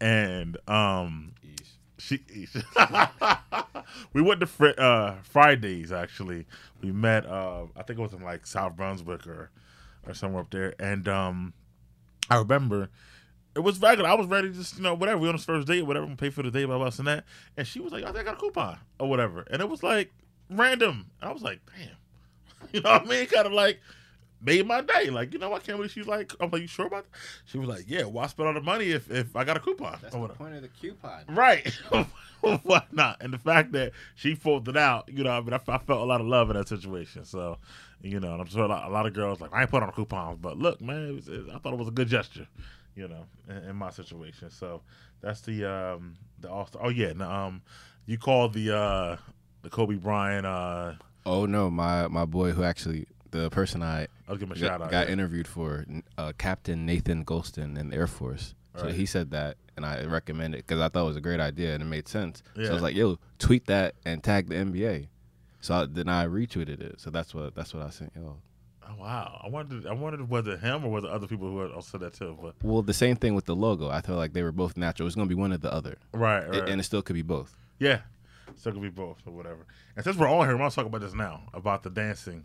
and 0.00 0.56
um, 0.68 1.32
she 2.02 2.20
we 4.12 4.22
went 4.22 4.40
to 4.40 4.46
fr- 4.46 4.78
uh 4.78 5.16
Fridays 5.22 5.92
actually. 5.92 6.46
We 6.82 6.92
met. 6.92 7.26
uh 7.26 7.64
I 7.76 7.82
think 7.82 7.98
it 7.98 8.02
was 8.02 8.12
in 8.12 8.22
like 8.22 8.46
South 8.46 8.76
Brunswick 8.76 9.26
or 9.26 9.50
or 10.06 10.14
somewhere 10.14 10.42
up 10.42 10.50
there, 10.50 10.74
and 10.80 11.06
um, 11.08 11.52
I 12.30 12.38
remember. 12.38 12.90
It 13.54 13.60
was 13.60 13.78
regular. 13.82 14.08
I 14.08 14.14
was 14.14 14.26
ready 14.28 14.48
to 14.48 14.54
just, 14.54 14.78
you 14.78 14.82
know, 14.82 14.94
whatever. 14.94 15.18
We 15.18 15.28
on 15.28 15.34
this 15.34 15.44
first 15.44 15.66
date, 15.68 15.82
whatever, 15.82 16.06
We 16.06 16.14
pay 16.14 16.30
for 16.30 16.42
the 16.42 16.50
date, 16.50 16.64
blah, 16.64 16.78
blah, 16.78 16.88
blah, 16.88 16.98
and 16.98 17.06
that. 17.06 17.24
And 17.54 17.66
she 17.66 17.80
was 17.80 17.92
like, 17.92 18.02
I 18.02 18.06
think 18.06 18.20
I 18.20 18.22
got 18.24 18.34
a 18.34 18.40
coupon 18.40 18.78
or 18.98 19.10
whatever. 19.10 19.44
And 19.50 19.60
it 19.60 19.68
was 19.68 19.82
like 19.82 20.10
random. 20.48 21.10
And 21.20 21.28
I 21.28 21.32
was 21.34 21.42
like, 21.42 21.60
damn. 21.76 21.88
You 22.72 22.80
know 22.80 22.92
what 22.92 23.02
I 23.02 23.04
mean? 23.04 23.26
Kind 23.26 23.46
of 23.46 23.52
like 23.52 23.78
made 24.42 24.66
my 24.66 24.80
day. 24.80 25.10
Like, 25.10 25.32
you 25.32 25.38
know, 25.38 25.52
I 25.54 25.58
can't 25.58 25.78
believe 25.78 25.90
she's 25.90 26.06
like, 26.06 26.32
I'm 26.40 26.50
like, 26.50 26.62
you 26.62 26.68
sure 26.68 26.86
about 26.86 27.04
that? 27.04 27.18
She 27.46 27.58
was 27.58 27.68
like, 27.68 27.84
yeah, 27.86 28.04
why 28.04 28.26
spend 28.26 28.48
all 28.48 28.54
the 28.54 28.60
money 28.60 28.90
if, 28.90 29.10
if 29.10 29.34
I 29.36 29.44
got 29.44 29.56
a 29.56 29.60
coupon? 29.60 29.98
or 30.12 30.20
whatever. 30.20 30.38
point 30.38 30.54
of 30.56 30.62
the 30.62 30.68
coupon. 30.68 31.24
Right. 31.28 31.66
Why 32.64 32.82
not? 32.90 33.22
And 33.22 33.32
the 33.32 33.38
fact 33.38 33.70
that 33.72 33.92
she 34.16 34.34
folded 34.34 34.76
out, 34.76 35.08
you 35.08 35.22
know, 35.22 35.30
I 35.30 35.40
mean, 35.40 35.52
I, 35.52 35.60
I 35.68 35.78
felt 35.78 36.00
a 36.00 36.04
lot 36.04 36.20
of 36.20 36.26
love 36.26 36.50
in 36.50 36.56
that 36.56 36.66
situation. 36.66 37.24
So, 37.24 37.58
you 38.00 38.18
know, 38.18 38.32
and 38.32 38.40
I'm 38.40 38.48
sure 38.48 38.64
a 38.64 38.66
lot, 38.66 38.88
a 38.88 38.92
lot 38.92 39.06
of 39.06 39.12
girls 39.12 39.40
like, 39.40 39.52
I 39.52 39.60
ain't 39.60 39.70
put 39.70 39.80
on 39.84 39.92
coupons, 39.92 40.38
but 40.40 40.58
look, 40.58 40.80
man, 40.80 41.08
it 41.08 41.12
was, 41.12 41.28
it, 41.28 41.44
I 41.54 41.58
thought 41.58 41.72
it 41.72 41.78
was 41.78 41.86
a 41.86 41.92
good 41.92 42.08
gesture, 42.08 42.48
you 42.96 43.06
know, 43.06 43.26
in, 43.48 43.56
in 43.68 43.76
my 43.76 43.90
situation. 43.90 44.50
So 44.50 44.82
that's 45.20 45.40
the 45.42 45.64
um 45.64 46.14
the 46.40 46.50
all. 46.50 46.68
Oh 46.80 46.88
yeah, 46.88 47.08
and, 47.10 47.22
um, 47.22 47.62
you 48.06 48.18
called 48.18 48.54
the 48.54 48.76
uh 48.76 49.16
the 49.62 49.70
Kobe 49.70 49.94
Bryant. 49.94 50.44
Uh, 50.44 50.94
Oh 51.24 51.46
no, 51.46 51.70
my 51.70 52.08
my 52.08 52.24
boy 52.24 52.50
who 52.50 52.64
actually 52.64 53.06
the 53.32 53.50
person 53.50 53.82
I 53.82 54.06
I'll 54.28 54.36
give 54.36 54.48
him 54.48 54.52
a 54.52 54.54
got, 54.54 54.66
shout 54.66 54.82
out. 54.82 54.90
got 54.90 55.06
yeah. 55.08 55.12
interviewed 55.12 55.48
for 55.48 55.84
uh, 56.16 56.32
Captain 56.38 56.86
Nathan 56.86 57.24
Golston 57.24 57.76
in 57.76 57.90
the 57.90 57.96
Air 57.96 58.06
Force. 58.06 58.54
So 58.76 58.84
Right. 58.84 58.94
he 58.94 59.04
said 59.04 59.32
that, 59.32 59.58
and 59.76 59.84
I 59.84 60.04
recommended 60.04 60.58
it 60.60 60.66
because 60.66 60.80
I 60.80 60.88
thought 60.88 61.02
it 61.04 61.08
was 61.08 61.16
a 61.16 61.20
great 61.20 61.40
idea 61.40 61.74
and 61.74 61.82
it 61.82 61.86
made 61.86 62.08
sense. 62.08 62.42
So 62.56 62.70
I 62.70 62.72
was 62.72 62.80
like, 62.82 62.94
"Yo, 62.94 63.18
tweet 63.38 63.66
that 63.66 63.94
and 64.06 64.22
tag 64.24 64.48
the 64.48 64.54
NBA." 64.54 65.08
So 65.60 65.74
I, 65.74 65.86
then 65.86 66.08
I 66.08 66.24
retweeted 66.26 66.80
it. 66.80 66.98
So 67.00 67.10
that's 67.10 67.34
what 67.34 67.54
that's 67.54 67.74
what 67.74 67.82
I 67.84 67.90
sent 67.90 68.12
y'all. 68.16 68.38
Oh, 68.88 68.94
wow, 68.98 69.40
I 69.44 69.48
wondered, 69.48 69.86
I 69.86 69.92
wondered 69.92 70.28
whether 70.28 70.56
him 70.56 70.84
or 70.84 70.90
whether 70.90 71.08
other 71.08 71.26
people 71.26 71.48
who 71.48 71.60
had 71.60 71.70
also 71.70 71.92
said 71.92 72.00
that 72.00 72.14
too? 72.14 72.36
But 72.40 72.54
Well, 72.62 72.82
the 72.82 72.92
same 72.94 73.16
thing 73.16 73.34
with 73.34 73.44
the 73.46 73.54
logo. 73.54 73.88
I 73.88 74.00
felt 74.00 74.18
like 74.18 74.32
they 74.32 74.42
were 74.42 74.52
both 74.52 74.76
natural. 74.76 75.06
It's 75.06 75.14
gonna 75.16 75.28
be 75.28 75.34
one 75.34 75.52
or 75.52 75.58
the 75.58 75.72
other, 75.72 75.96
right, 76.12 76.42
It- 76.42 76.48
right. 76.50 76.68
and 76.68 76.80
it 76.80 76.84
still 76.84 77.00
could 77.02 77.14
be 77.14 77.22
both. 77.22 77.56
Yeah. 77.78 78.00
Still 78.56 78.72
could 78.72 78.82
be 78.82 78.88
both 78.88 79.18
or 79.26 79.32
whatever. 79.32 79.66
And 79.96 80.04
since 80.04 80.16
we're 80.16 80.28
all 80.28 80.42
here, 80.44 80.56
we 80.56 80.68
to 80.68 80.74
talk 80.74 80.86
about 80.86 81.00
this 81.00 81.14
now 81.14 81.42
about 81.54 81.82
the 81.82 81.90
dancing 81.90 82.44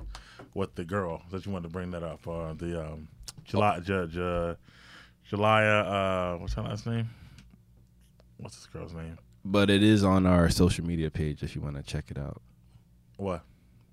with 0.54 0.76
the 0.76 0.84
girl 0.84 1.22
that 1.32 1.46
you 1.46 1.52
wanted 1.52 1.68
to 1.68 1.74
bring 1.74 1.92
that 1.92 2.04
up. 2.04 2.28
Uh, 2.28 2.54
the 2.54 2.86
um, 2.86 3.08
July, 3.44 3.80
Judge, 3.80 4.18
uh, 4.18 4.56
Julia, 5.24 5.46
uh, 5.46 6.38
what's 6.38 6.54
her 6.54 6.62
last 6.62 6.86
name? 6.86 7.10
What's 8.38 8.56
this 8.56 8.66
girl's 8.68 8.94
name? 8.94 9.18
But 9.44 9.70
it 9.70 9.84
is 9.84 10.04
on 10.04 10.26
our 10.26 10.50
social 10.50 10.86
media 10.86 11.10
page 11.10 11.44
if 11.44 11.56
you 11.56 11.62
want 11.62 11.76
to 11.76 11.84
check 11.84 12.12
it 12.12 12.18
out. 12.18 12.42
What? 13.18 13.44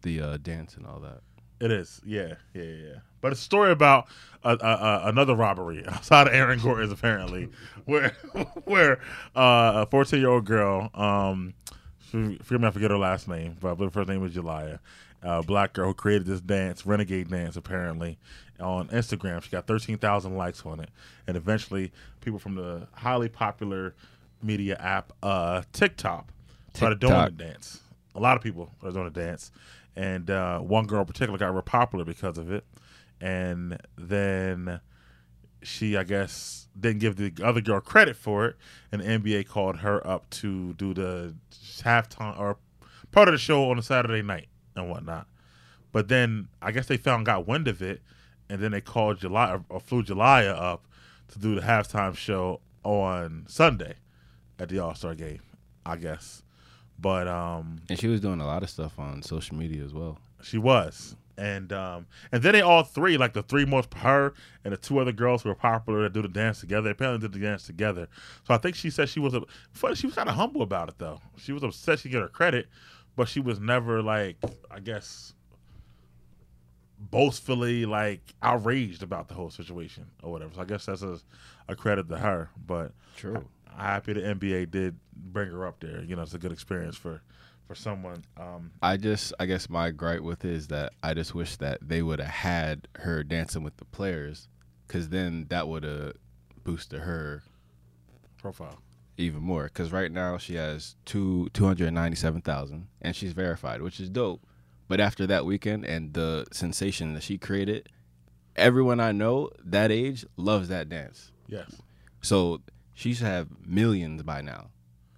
The 0.03 0.20
uh, 0.20 0.37
dance 0.38 0.77
and 0.77 0.87
all 0.87 1.00
that. 1.00 1.20
It 1.61 1.70
is, 1.70 2.00
yeah, 2.05 2.35
yeah, 2.53 2.62
yeah. 2.62 2.94
But 3.20 3.33
it's 3.33 3.40
a 3.40 3.44
story 3.44 3.70
about 3.70 4.07
uh, 4.42 4.57
uh, 4.61 4.64
uh, 4.64 5.03
another 5.05 5.35
robbery 5.35 5.87
outside 5.88 6.27
of 6.27 6.35
Aaron 6.35 6.59
Gordon's, 6.59 6.92
apparently, 6.92 7.48
where 7.85 8.11
where 8.64 8.98
uh, 9.35 9.85
a 9.85 9.87
fourteen 9.87 10.20
year 10.20 10.31
old 10.31 10.44
girl, 10.44 10.90
um, 10.94 11.55
she- 12.14 12.38
forgive 12.42 12.61
me, 12.61 12.68
I 12.68 12.70
forget 12.70 12.90
her 12.90 12.98
last 12.98 13.29
name, 13.29 13.57
but 13.61 13.72
I 13.72 13.74
believe 13.74 13.92
her 13.92 14.00
first 14.00 14.09
name 14.09 14.20
was 14.20 14.33
Julia, 14.33 14.81
uh, 15.22 15.42
black 15.42 15.72
girl 15.72 15.88
who 15.88 15.94
created 15.94 16.27
this 16.27 16.40
dance, 16.40 16.87
renegade 16.87 17.29
dance, 17.31 17.57
apparently 17.57 18.18
on 18.61 18.88
Instagram. 18.88 19.42
She 19.42 19.50
got 19.50 19.66
thirteen 19.66 19.98
thousand 19.98 20.37
likes 20.37 20.64
on 20.64 20.81
it, 20.81 20.90
and 21.27 21.37
eventually, 21.37 21.92
people 22.20 22.38
from 22.38 22.55
the 22.55 22.87
highly 22.92 23.29
popular 23.29 23.94
media 24.42 24.77
app 24.79 25.12
uh, 25.22 25.62
TikTok 25.72 26.29
started 26.74 27.00
doing 27.00 27.12
the 27.37 27.44
dance. 27.44 27.81
A 28.14 28.20
lot 28.20 28.37
of 28.37 28.42
people 28.42 28.70
are 28.83 28.90
doing 28.92 29.05
the 29.05 29.11
dance, 29.11 29.50
and 29.96 30.31
uh, 30.31 30.61
one 30.61 30.87
girl 30.87 31.00
in 31.00 31.07
particular 31.07 31.38
got 31.38 31.53
real 31.53 31.62
popular 31.62 32.05
because 32.05 32.38
of 32.38 32.53
it. 32.53 32.64
And 33.20 33.79
then 33.96 34.81
she, 35.64 35.96
I 35.96 36.05
guess, 36.05 36.68
didn't 36.79 37.00
give 37.00 37.16
the 37.16 37.33
other 37.44 37.61
girl 37.61 37.81
credit 37.81 38.16
for 38.16 38.46
it, 38.46 38.57
and 38.92 39.00
the 39.00 39.07
NBA 39.07 39.48
called 39.48 39.79
her 39.79 40.05
up 40.07 40.29
to 40.31 40.72
do 40.74 40.94
the 40.94 41.35
halftime 41.83 42.38
or 42.38 42.59
part 43.12 43.29
of 43.29 43.33
the 43.33 43.38
show 43.38 43.70
on 43.70 43.79
a 43.79 43.83
Saturday 43.83 44.22
night 44.22 44.48
and 44.77 44.90
whatnot. 44.90 45.27
But 45.92 46.09
then 46.09 46.48
I 46.61 46.72
guess 46.72 46.87
they 46.87 46.96
found 46.96 47.27
got 47.27 47.46
wind 47.46 47.68
of 47.68 47.81
it, 47.83 48.03
and 48.48 48.61
then 48.61 48.72
they 48.72 48.81
called 48.81 49.18
July 49.20 49.59
or 49.68 49.81
flew 49.81 50.03
Julia 50.03 50.50
up 50.50 50.85
to 51.29 51.38
do 51.38 51.55
the 51.55 51.61
halftime 51.61 52.16
show 52.16 52.61
on 52.83 53.44
Sunday 53.48 53.94
at 54.59 54.68
the 54.68 54.79
All 54.79 54.94
Star 54.94 55.14
game, 55.14 55.40
I 55.87 55.96
guess. 55.96 56.42
But 56.98 57.27
um, 57.29 57.81
And 57.88 57.98
she 57.98 58.07
was 58.09 58.20
doing 58.20 58.40
a 58.40 58.46
lot 58.46 58.62
of 58.62 58.70
stuff 58.70 58.98
on 58.98 59.22
social 59.22 59.57
media 59.57 59.85
as 59.85 59.92
well. 59.94 60.18
she 60.42 60.59
was. 60.59 61.16
And 61.37 61.73
um 61.73 62.07
and 62.31 62.42
then 62.42 62.53
they 62.53 62.61
all 62.61 62.85
three, 62.85 63.16
like 63.16 63.33
the 63.33 63.42
three 63.42 63.64
most 63.64 63.92
her 63.94 64.35
and 64.64 64.73
the 64.73 64.77
two 64.77 64.99
other 64.99 65.12
girls 65.12 65.42
who 65.42 65.49
were 65.49 65.55
popular 65.55 66.03
that 66.03 66.12
do 66.12 66.23
the 66.23 66.29
dance 66.29 66.61
together, 66.61 66.83
they 66.83 66.90
apparently 66.90 67.27
did 67.27 67.35
the 67.38 67.44
dance 67.44 67.64
together. 67.64 68.09
So 68.47 68.55
I 68.55 68.59
think 68.59 68.77
she 68.77 68.90
said 68.90 69.09
she 69.09 69.20
was 69.20 69.35
a 69.35 69.42
funny 69.73 69.94
she 69.97 70.07
was 70.07 70.14
kinda 70.14 70.33
humble 70.33 70.62
about 70.62 70.88
it 70.88 70.99
though. 70.99 71.20
She 71.37 71.53
was 71.53 71.62
upset 71.62 71.99
she 71.99 72.09
get 72.09 72.23
her 72.23 72.29
credit, 72.29 72.68
but 73.16 73.29
she 73.29 73.40
was 73.40 73.59
never 73.59 74.03
like 74.03 74.37
I 74.70 74.81
guess 74.81 75.35
boastfully 77.11 77.87
like 77.87 78.35
outraged 78.42 79.03
about 79.03 79.29
the 79.29 79.35
whole 79.35 79.51
situation 79.51 80.07
or 80.23 80.31
whatever. 80.31 80.55
So 80.55 80.61
I 80.62 80.64
guess 80.64 80.87
that's 80.87 81.03
a, 81.03 81.18
a 81.68 81.77
credit 81.77 82.09
to 82.09 82.18
her. 82.18 82.51
But 82.66 82.92
True. 83.16 83.44
I'm 83.73 83.81
happy 83.81 84.12
the 84.14 84.20
NBA 84.20 84.70
did 84.70 84.97
bring 85.14 85.51
her 85.51 85.66
up 85.66 85.81
there. 85.81 86.03
You 86.03 86.16
know, 86.16 86.23
it's 86.23 86.35
a 86.35 86.38
good 86.38 86.53
experience 86.53 86.97
for 86.97 87.23
for 87.66 87.74
someone. 87.74 88.24
Um, 88.37 88.70
I 88.83 88.96
just, 88.96 89.33
I 89.40 89.46
guess 89.46 89.68
my 89.68 89.90
gripe 89.90 90.20
with 90.20 90.44
it 90.44 90.53
is 90.53 90.68
that 90.68 90.92
I 91.03 91.14
just 91.14 91.35
wish 91.35 91.57
that 91.57 91.79
they 91.83 92.03
would 92.03 92.18
have 92.18 92.29
had 92.29 92.88
her 92.96 93.22
dancing 93.22 93.62
with 93.62 93.77
the 93.79 93.85
players 93.87 94.48
because 94.87 95.09
then 95.09 95.46
that 95.48 95.66
would 95.68 95.83
have 95.85 96.12
boosted 96.62 97.00
her 97.00 97.42
Profile. 98.38 98.79
even 99.16 99.40
more. 99.42 99.64
Because 99.64 99.92
right 99.92 100.12
now 100.12 100.37
she 100.38 100.55
has 100.57 100.96
two 101.07 101.48
two 101.55 101.64
hundred 101.64 101.90
ninety 101.92 102.16
seven 102.16 102.40
thousand, 102.42 102.88
and 103.00 103.16
she's 103.16 103.33
verified, 103.33 103.81
which 103.81 103.98
is 104.00 104.11
dope. 104.11 104.42
But 104.87 105.00
after 105.00 105.27
that 105.27 105.46
weekend 105.46 105.87
and 105.87 106.12
the 106.12 106.44
sensation 106.53 107.14
that 107.14 107.22
she 107.22 107.38
created, 107.38 107.88
everyone 108.57 109.00
I 109.00 109.12
know 109.12 109.50
that 109.64 109.90
age 109.90 110.27
loves 110.37 110.68
that 110.68 110.90
dance. 110.90 111.33
Yes. 111.46 111.81
So 112.20 112.61
she 112.92 113.14
should 113.14 113.27
have 113.27 113.48
millions 113.66 114.22
by 114.22 114.42
now, 114.42 114.68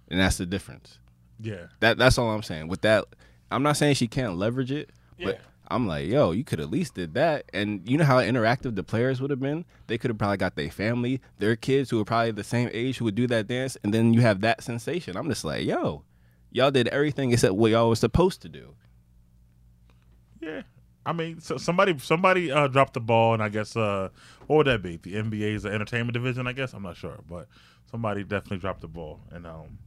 and 0.07 0.19
that's 0.19 0.37
the 0.37 0.45
difference. 0.45 0.99
Yeah. 1.39 1.67
That 1.79 1.97
that's 1.97 2.17
all 2.17 2.31
I'm 2.31 2.43
saying. 2.43 2.67
With 2.67 2.81
that, 2.81 3.05
I'm 3.51 3.63
not 3.63 3.77
saying 3.77 3.95
she 3.95 4.07
can't 4.07 4.37
leverage 4.37 4.71
it, 4.71 4.89
but 5.21 5.39
I'm 5.69 5.87
like, 5.87 6.07
yo, 6.07 6.31
you 6.31 6.43
could 6.43 6.59
at 6.59 6.69
least 6.69 6.95
did 6.95 7.13
that. 7.15 7.45
And 7.53 7.87
you 7.89 7.97
know 7.97 8.05
how 8.05 8.17
interactive 8.17 8.75
the 8.75 8.83
players 8.83 9.21
would 9.21 9.29
have 9.31 9.39
been? 9.39 9.65
They 9.87 9.97
could 9.97 10.09
have 10.09 10.17
probably 10.17 10.37
got 10.37 10.55
their 10.55 10.71
family, 10.71 11.21
their 11.39 11.55
kids 11.55 11.89
who 11.89 11.99
are 11.99 12.05
probably 12.05 12.31
the 12.31 12.43
same 12.43 12.69
age 12.71 12.97
who 12.97 13.05
would 13.05 13.15
do 13.15 13.27
that 13.27 13.47
dance, 13.47 13.77
and 13.83 13.93
then 13.93 14.13
you 14.13 14.21
have 14.21 14.41
that 14.41 14.63
sensation. 14.63 15.17
I'm 15.17 15.27
just 15.29 15.43
like, 15.43 15.65
yo, 15.65 16.03
y'all 16.51 16.71
did 16.71 16.87
everything 16.89 17.31
except 17.31 17.55
what 17.55 17.71
y'all 17.71 17.89
was 17.89 17.99
supposed 17.99 18.41
to 18.43 18.49
do. 18.49 18.75
Yeah. 20.39 20.61
I 21.05 21.13
mean, 21.13 21.39
so 21.39 21.57
somebody 21.57 21.97
somebody 21.99 22.51
uh, 22.51 22.67
dropped 22.67 22.93
the 22.93 22.99
ball, 22.99 23.33
and 23.33 23.41
I 23.41 23.47
guess 23.47 23.77
uh, 23.77 24.09
what 24.47 24.57
would 24.57 24.67
that 24.67 24.81
be? 24.81 24.97
The 24.97 25.13
NBA's 25.13 25.63
the 25.63 25.69
entertainment 25.69 26.13
division, 26.13 26.47
I 26.47 26.51
guess. 26.51 26.73
I'm 26.73 26.83
not 26.83 26.97
sure, 26.97 27.19
but 27.29 27.47
somebody 27.89 28.23
definitely 28.23 28.57
dropped 28.57 28.81
the 28.81 28.89
ball, 28.89 29.21
and 29.31 29.47
um, 29.47 29.77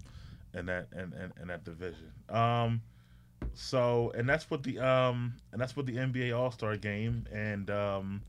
in 0.55 0.67
that 0.67 0.89
in, 0.93 1.13
in, 1.13 1.33
in 1.43 1.49
that 1.49 1.65
division. 1.65 2.11
Um, 2.29 2.83
so 3.55 4.13
and 4.17 4.29
that's 4.29 4.51
what 4.51 4.63
the 4.63 4.79
um 4.79 5.35
and 5.53 5.61
that's 5.61 5.77
what 5.77 5.87
the 5.87 5.97
NBA 5.97 6.37
All 6.37 6.51
Star 6.51 6.77
Game 6.77 7.27
and 7.33 7.71
um 7.71 8.23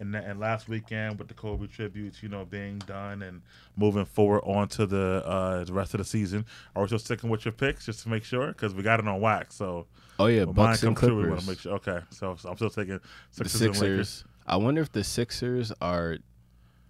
and 0.00 0.14
and 0.14 0.38
last 0.38 0.68
weekend 0.68 1.18
with 1.18 1.28
the 1.28 1.34
Kobe 1.34 1.66
tributes, 1.66 2.22
you 2.22 2.28
know, 2.28 2.44
being 2.44 2.78
done 2.80 3.22
and 3.22 3.42
moving 3.76 4.04
forward 4.04 4.42
onto 4.44 4.86
the 4.86 5.22
uh 5.26 5.64
the 5.64 5.72
rest 5.72 5.94
of 5.94 5.98
the 5.98 6.04
season. 6.04 6.44
Are 6.76 6.82
we 6.82 6.88
still 6.88 6.98
sticking 6.98 7.30
with 7.30 7.44
your 7.44 7.52
picks 7.52 7.86
just 7.86 8.02
to 8.04 8.08
make 8.08 8.24
sure? 8.24 8.48
Because 8.48 8.74
we 8.74 8.82
got 8.82 9.00
it 9.00 9.08
on 9.08 9.20
wax, 9.20 9.56
so. 9.56 9.86
Oh 10.20 10.26
yeah, 10.26 10.44
Bucks 10.44 10.82
and 10.82 10.96
come 10.96 11.10
true, 11.10 11.22
we 11.22 11.28
want 11.28 11.42
to 11.42 11.48
make 11.48 11.60
sure. 11.60 11.74
Okay, 11.74 12.00
so, 12.10 12.34
so 12.36 12.48
I'm 12.48 12.56
still 12.56 12.70
taking 12.70 12.98
the 13.36 13.48
Sixers, 13.48 13.62
and 13.62 13.76
Sixers. 13.76 14.24
I 14.46 14.56
wonder 14.56 14.80
if 14.80 14.90
the 14.90 15.04
Sixers 15.04 15.72
are, 15.80 16.16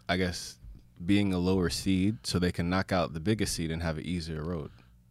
I 0.09 0.17
guess, 0.17 0.58
being 1.05 1.33
a 1.33 1.39
lower 1.39 1.71
seed 1.71 2.19
so 2.25 2.39
they 2.39 2.53
can 2.53 2.69
knock 2.69 2.93
out 2.93 3.15
the 3.15 3.21
biggest 3.21 3.55
seed 3.55 3.71
and 3.71 3.83
have 3.83 3.99
an 3.99 4.05
easier 4.05 4.43
road. 4.43 4.71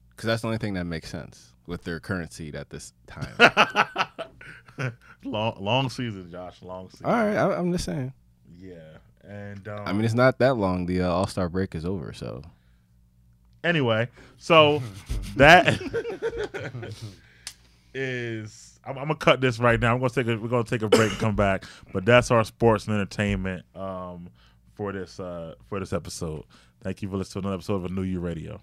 Because 0.10 0.28
that's 0.28 0.41
the 0.41 0.47
only 0.47 0.58
thing 0.58 0.73
that 0.73 0.86
makes 0.86 1.10
sense 1.10 1.54
with 1.65 1.84
their 1.84 2.00
current 2.00 2.34
seed 2.34 2.56
at 2.56 2.69
this 2.69 2.93
time. 3.06 3.36
long, 5.23 5.56
long 5.60 5.89
season, 5.89 6.32
Josh. 6.32 6.62
Long 6.62 6.89
season. 6.89 7.06
All 7.06 7.12
right, 7.12 7.36
I, 7.36 7.56
I'm 7.56 7.71
just 7.71 7.86
saying. 7.86 8.13
Yeah, 8.60 8.97
and 9.23 9.67
um, 9.67 9.82
I 9.86 9.93
mean, 9.93 10.06
it's 10.06 10.13
not 10.13 10.39
that 10.39 10.56
long. 10.56 10.86
The 10.86 11.02
uh, 11.04 11.10
All 11.10 11.28
Star 11.28 11.50
break 11.50 11.76
is 11.76 11.86
over, 11.86 12.13
so 12.13 12.43
anyway, 13.63 14.08
so 14.38 14.82
that 15.36 15.80
is. 17.93 18.80
I'm, 18.86 18.97
I'm 18.97 19.08
gonna 19.08 19.15
cut 19.15 19.41
this 19.41 19.60
right 19.60 19.80
now. 19.80 19.93
I'm 19.93 20.00
gonna 20.00 20.10
take 20.10 20.28
a. 20.28 20.38
We're 20.38 20.47
gonna 20.47 20.63
take 20.63 20.82
a 20.82 20.89
break 20.89 21.12
and 21.12 21.19
come 21.19 21.36
back. 21.36 21.65
But 21.93 22.06
that's 22.06 22.32
our 22.32 22.43
sports 22.43 22.88
and 22.88 22.95
entertainment 22.95 23.65
um, 23.76 24.30
for 24.78 24.94
this 24.94 25.20
uh, 25.20 25.56
for 25.68 25.80
this 25.80 25.92
episode. 25.92 26.44
Thank 26.82 27.02
you 27.02 27.10
for 27.10 27.18
listening 27.18 27.42
to 27.42 27.48
another 27.48 27.56
episode 27.56 27.76
of 27.76 27.86
a 27.86 27.90
New 27.90 28.04
You 28.04 28.20
Radio. 28.20 28.62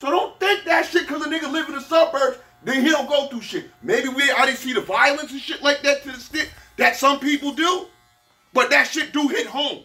So 0.00 0.10
don't 0.10 0.40
think 0.40 0.64
that 0.64 0.86
shit 0.86 1.06
because 1.06 1.24
a 1.24 1.28
nigga 1.28 1.52
live 1.52 1.68
in 1.68 1.74
the 1.74 1.80
suburbs, 1.80 2.38
violence 5.02 5.32
and 5.32 5.40
shit 5.40 5.62
like 5.62 5.82
that 5.82 6.02
to 6.02 6.08
the 6.08 6.14
extent 6.14 6.50
that 6.76 6.96
some 6.96 7.18
people 7.18 7.52
do, 7.52 7.86
but 8.52 8.70
that 8.70 8.86
shit 8.86 9.12
do 9.12 9.28
hit 9.28 9.46
home. 9.46 9.82